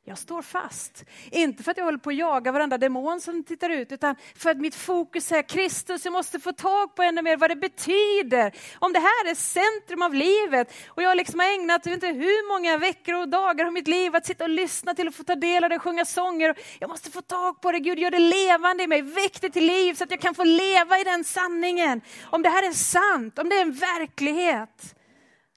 jag 0.07 0.17
står 0.17 0.41
fast. 0.41 1.05
Inte 1.31 1.63
för 1.63 1.71
att 1.71 1.77
jag 1.77 1.85
håller 1.85 1.97
på 1.97 2.09
att 2.09 2.15
jaga 2.15 2.51
varenda 2.51 2.77
demon 2.77 3.21
som 3.21 3.43
tittar 3.43 3.69
ut, 3.69 3.91
utan 3.91 4.15
för 4.35 4.49
att 4.49 4.57
mitt 4.57 4.75
fokus 4.75 5.31
är 5.31 5.41
Kristus. 5.41 6.05
Jag 6.05 6.11
måste 6.11 6.39
få 6.39 6.51
tag 6.51 6.95
på 6.95 7.03
ännu 7.03 7.21
mer 7.21 7.37
vad 7.37 7.49
det 7.49 7.55
betyder. 7.55 8.55
Om 8.79 8.93
det 8.93 8.99
här 8.99 9.29
är 9.29 9.35
centrum 9.35 10.01
av 10.01 10.13
livet 10.13 10.73
och 10.87 11.03
jag 11.03 11.17
liksom 11.17 11.39
har 11.39 11.47
ägnat 11.47 11.85
inte 11.85 12.07
hur 12.07 12.47
många 12.53 12.77
veckor 12.77 13.13
och 13.13 13.29
dagar 13.29 13.65
av 13.65 13.73
mitt 13.73 13.87
liv 13.87 14.15
att 14.15 14.25
sitta 14.25 14.43
och 14.43 14.49
lyssna 14.49 14.93
till 14.93 15.07
och 15.07 15.15
få 15.15 15.23
ta 15.23 15.35
del 15.35 15.63
av 15.63 15.69
det, 15.69 15.79
sjunga 15.79 16.05
sånger. 16.05 16.55
Jag 16.79 16.89
måste 16.89 17.11
få 17.11 17.21
tag 17.21 17.61
på 17.61 17.71
det. 17.71 17.79
Gud, 17.79 17.99
gör 17.99 18.11
det 18.11 18.19
levande 18.19 18.83
i 18.83 18.87
mig. 18.87 19.01
Väck 19.01 19.41
det 19.41 19.49
till 19.49 19.65
liv 19.65 19.93
så 19.93 20.03
att 20.03 20.11
jag 20.11 20.21
kan 20.21 20.35
få 20.35 20.43
leva 20.43 20.99
i 20.99 21.03
den 21.03 21.23
sanningen. 21.23 22.01
Om 22.23 22.41
det 22.41 22.49
här 22.49 22.67
är 22.67 22.73
sant, 22.73 23.39
om 23.39 23.49
det 23.49 23.55
är 23.55 23.61
en 23.61 23.73
verklighet. 23.73 24.95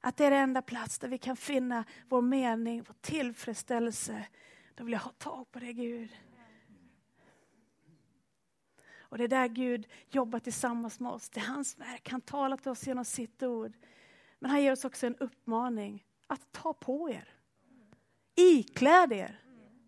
Att 0.09 0.17
det 0.17 0.25
är 0.25 0.31
den 0.31 0.41
enda 0.41 0.63
plats 0.63 0.99
där 0.99 1.09
vi 1.09 1.19
kan 1.19 1.37
finna 1.37 1.85
vår 2.09 2.23
mening, 2.23 2.83
vår 2.83 2.95
tillfredsställelse. 3.01 4.27
Då 4.75 4.85
vill 4.85 4.93
jag 4.93 5.01
ha 5.01 5.11
tag 5.11 5.51
på 5.51 5.59
det 5.59 5.73
Gud. 5.73 6.11
Och 8.99 9.19
det 9.19 9.25
är 9.25 9.29
där 9.29 9.49
Gud 9.49 9.89
jobbar 10.11 10.39
tillsammans 10.39 11.01
med 11.01 11.13
oss. 11.13 11.29
Det 11.29 11.41
är 11.41 11.45
hans 11.45 11.79
verk. 11.79 12.09
Han 12.11 12.21
talar 12.21 12.57
till 12.57 12.71
oss 12.71 12.87
genom 12.87 13.05
sitt 13.05 13.43
ord. 13.43 13.73
Men 14.39 14.51
han 14.51 14.63
ger 14.63 14.73
oss 14.73 14.85
också 14.85 15.07
en 15.07 15.17
uppmaning 15.17 16.05
att 16.27 16.53
ta 16.53 16.73
på 16.73 17.11
er. 17.11 17.29
Ikläd 18.37 19.13
er 19.13 19.41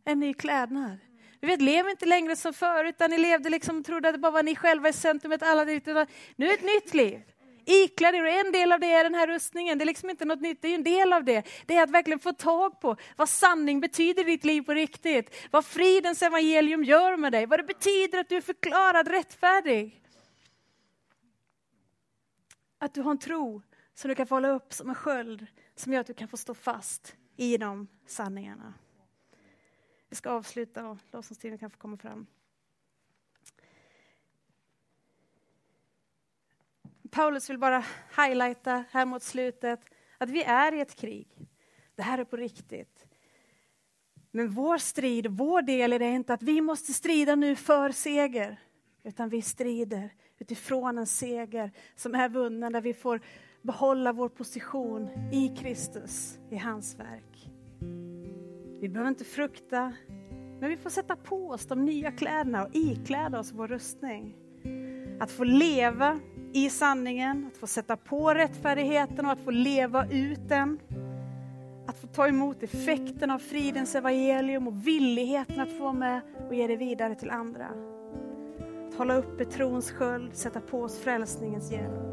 en 0.04 0.20
ny 0.20 0.34
klädnad. 0.34 0.98
Vi 1.40 1.46
vet, 1.46 1.62
lev 1.62 1.88
inte 1.88 2.06
längre 2.06 2.36
som 2.36 2.52
förut, 2.52 2.98
där 2.98 3.08
ni 3.08 3.18
levde 3.18 3.50
liksom 3.50 3.78
och 3.78 3.84
trodde 3.84 4.08
att 4.08 4.14
det 4.14 4.18
bara 4.18 4.32
var 4.32 4.42
ni 4.42 4.56
själva 4.56 4.88
i 4.88 4.92
centrumet. 4.92 5.42
Alla 5.42 5.72
utan 5.72 6.06
Nu 6.36 6.48
är 6.48 6.54
ett 6.54 6.62
nytt 6.62 6.94
liv. 6.94 7.29
Ikläd 7.64 8.14
er, 8.14 8.22
och 8.22 8.28
en 8.28 8.52
del 8.52 8.72
av 8.72 8.80
det 8.80 8.92
är 8.92 9.04
den 9.04 9.14
här 9.14 9.26
rustningen. 9.26 9.78
Det 9.78 9.84
är 9.84 9.86
liksom 9.86 10.10
inte 10.10 10.24
något 10.24 10.40
nytt, 10.40 10.62
det 10.62 10.68
är 10.68 10.74
en 10.74 10.84
del 10.84 11.12
av 11.12 11.24
det. 11.24 11.46
Det 11.66 11.76
är 11.76 11.82
att 11.82 11.90
verkligen 11.90 12.18
få 12.18 12.32
tag 12.32 12.80
på 12.80 12.96
vad 13.16 13.28
sanning 13.28 13.80
betyder 13.80 14.22
i 14.22 14.30
ditt 14.30 14.44
liv 14.44 14.62
på 14.62 14.74
riktigt. 14.74 15.34
Vad 15.50 15.64
fridens 15.64 16.22
evangelium 16.22 16.84
gör 16.84 17.16
med 17.16 17.32
dig, 17.32 17.46
vad 17.46 17.58
det 17.58 17.64
betyder 17.64 18.18
att 18.18 18.28
du 18.28 18.36
är 18.36 18.40
förklarad 18.40 19.08
rättfärdig. 19.08 20.02
Att 22.78 22.94
du 22.94 23.02
har 23.02 23.10
en 23.10 23.18
tro 23.18 23.62
som 23.94 24.08
du 24.08 24.14
kan 24.14 24.26
få 24.26 24.34
hålla 24.34 24.48
upp 24.48 24.72
som 24.72 24.88
en 24.88 24.94
sköld 24.94 25.46
som 25.76 25.92
gör 25.92 26.00
att 26.00 26.06
du 26.06 26.14
kan 26.14 26.28
få 26.28 26.36
stå 26.36 26.54
fast 26.54 27.16
i 27.36 27.56
de 27.56 27.88
sanningarna. 28.06 28.74
Vi 30.08 30.16
ska 30.16 30.30
avsluta 30.30 30.88
och 30.88 30.98
lovsångstiden 31.12 31.58
kan 31.58 31.70
få 31.70 31.78
komma 31.78 31.96
fram. 31.96 32.26
Paulus 37.10 37.50
vill 37.50 37.58
bara 37.58 37.84
highlighta 38.16 38.84
här 38.90 39.06
mot 39.06 39.22
slutet 39.22 39.80
att 40.18 40.30
vi 40.30 40.42
är 40.42 40.74
i 40.74 40.80
ett 40.80 40.94
krig. 40.94 41.28
Det 41.96 42.02
här 42.02 42.18
är 42.18 42.24
på 42.24 42.36
riktigt. 42.36 43.06
Men 44.30 44.50
vår 44.50 44.78
strid, 44.78 45.26
vår 45.26 45.62
del 45.62 45.92
är 45.92 45.98
det 45.98 46.08
inte 46.08 46.34
att 46.34 46.42
vi 46.42 46.60
måste 46.60 46.92
strida 46.92 47.34
nu 47.34 47.56
för 47.56 47.90
seger, 47.90 48.60
utan 49.04 49.28
vi 49.28 49.42
strider 49.42 50.10
utifrån 50.38 50.98
en 50.98 51.06
seger 51.06 51.72
som 51.94 52.14
är 52.14 52.28
vunnen, 52.28 52.72
där 52.72 52.80
vi 52.80 52.94
får 52.94 53.20
behålla 53.62 54.12
vår 54.12 54.28
position 54.28 55.08
i 55.32 55.56
Kristus, 55.56 56.38
i 56.50 56.56
hans 56.56 56.98
verk. 56.98 57.50
Vi 58.80 58.88
behöver 58.88 59.10
inte 59.10 59.24
frukta, 59.24 59.92
men 60.60 60.70
vi 60.70 60.76
får 60.76 60.90
sätta 60.90 61.16
på 61.16 61.48
oss 61.48 61.66
de 61.66 61.84
nya 61.84 62.12
kläderna 62.12 62.64
och 62.64 62.70
ikläda 62.72 63.38
oss 63.38 63.52
vår 63.52 63.68
rustning. 63.68 64.36
Att 65.20 65.30
få 65.30 65.44
leva 65.44 66.20
i 66.52 66.70
sanningen, 66.70 67.46
att 67.46 67.56
få 67.56 67.66
sätta 67.66 67.96
på 67.96 68.34
rättfärdigheten 68.34 69.26
och 69.26 69.32
att 69.32 69.40
få 69.40 69.50
leva 69.50 70.06
ut 70.10 70.48
den. 70.48 70.78
Att 71.86 71.98
få 71.98 72.06
ta 72.06 72.28
emot 72.28 72.62
effekten 72.62 73.30
av 73.30 73.38
fridens 73.38 73.94
evangelium 73.94 74.68
och 74.68 74.86
villigheten 74.86 75.60
att 75.60 75.72
få 75.72 75.82
vara 75.82 75.92
med 75.92 76.20
och 76.48 76.54
ge 76.54 76.66
det 76.66 76.76
vidare 76.76 77.14
till 77.14 77.30
andra. 77.30 77.66
Att 78.88 78.94
hålla 78.94 79.14
uppe 79.14 79.44
trons 79.44 79.90
sköld, 79.90 80.34
sätta 80.34 80.60
på 80.60 80.82
oss 80.82 80.98
frälsningens 80.98 81.72
hjälm. 81.72 82.10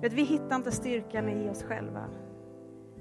Vi 0.00 0.22
hittar 0.22 0.56
inte 0.56 0.72
styrkan 0.72 1.28
i 1.28 1.50
oss 1.50 1.62
själva. 1.62 2.04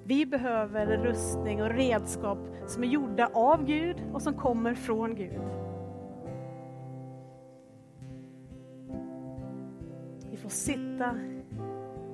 Vi 0.03 0.25
behöver 0.25 0.85
rustning 0.97 1.61
och 1.61 1.69
redskap 1.69 2.37
som 2.67 2.83
är 2.83 2.87
gjorda 2.87 3.29
av 3.33 3.65
Gud 3.65 4.03
och 4.13 4.21
som 4.21 4.33
kommer 4.33 4.73
från 4.73 5.15
Gud. 5.15 5.66
Får 10.47 10.51
sitta, 10.51 11.17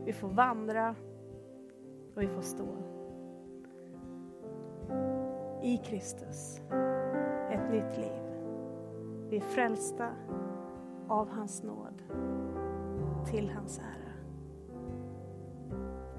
vi 0.06 0.14
får 0.14 0.28
vandra 0.28 0.96
och 2.16 2.22
vi 2.22 2.28
får 2.28 2.42
stå. 2.42 2.68
I 5.64 5.78
Kristus, 5.78 6.62
ett 7.52 7.72
nytt 7.72 7.98
liv. 7.98 8.22
Vi 9.30 9.38
är 9.38 9.42
frälsta 9.42 10.10
av 11.08 11.30
hans 11.30 11.64
nåd 11.64 12.02
till 13.26 13.50
hans 13.50 13.80
ära. 13.80 14.14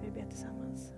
Vi 0.03 0.11
ber 0.11 0.27
tillsammans. 0.29 0.94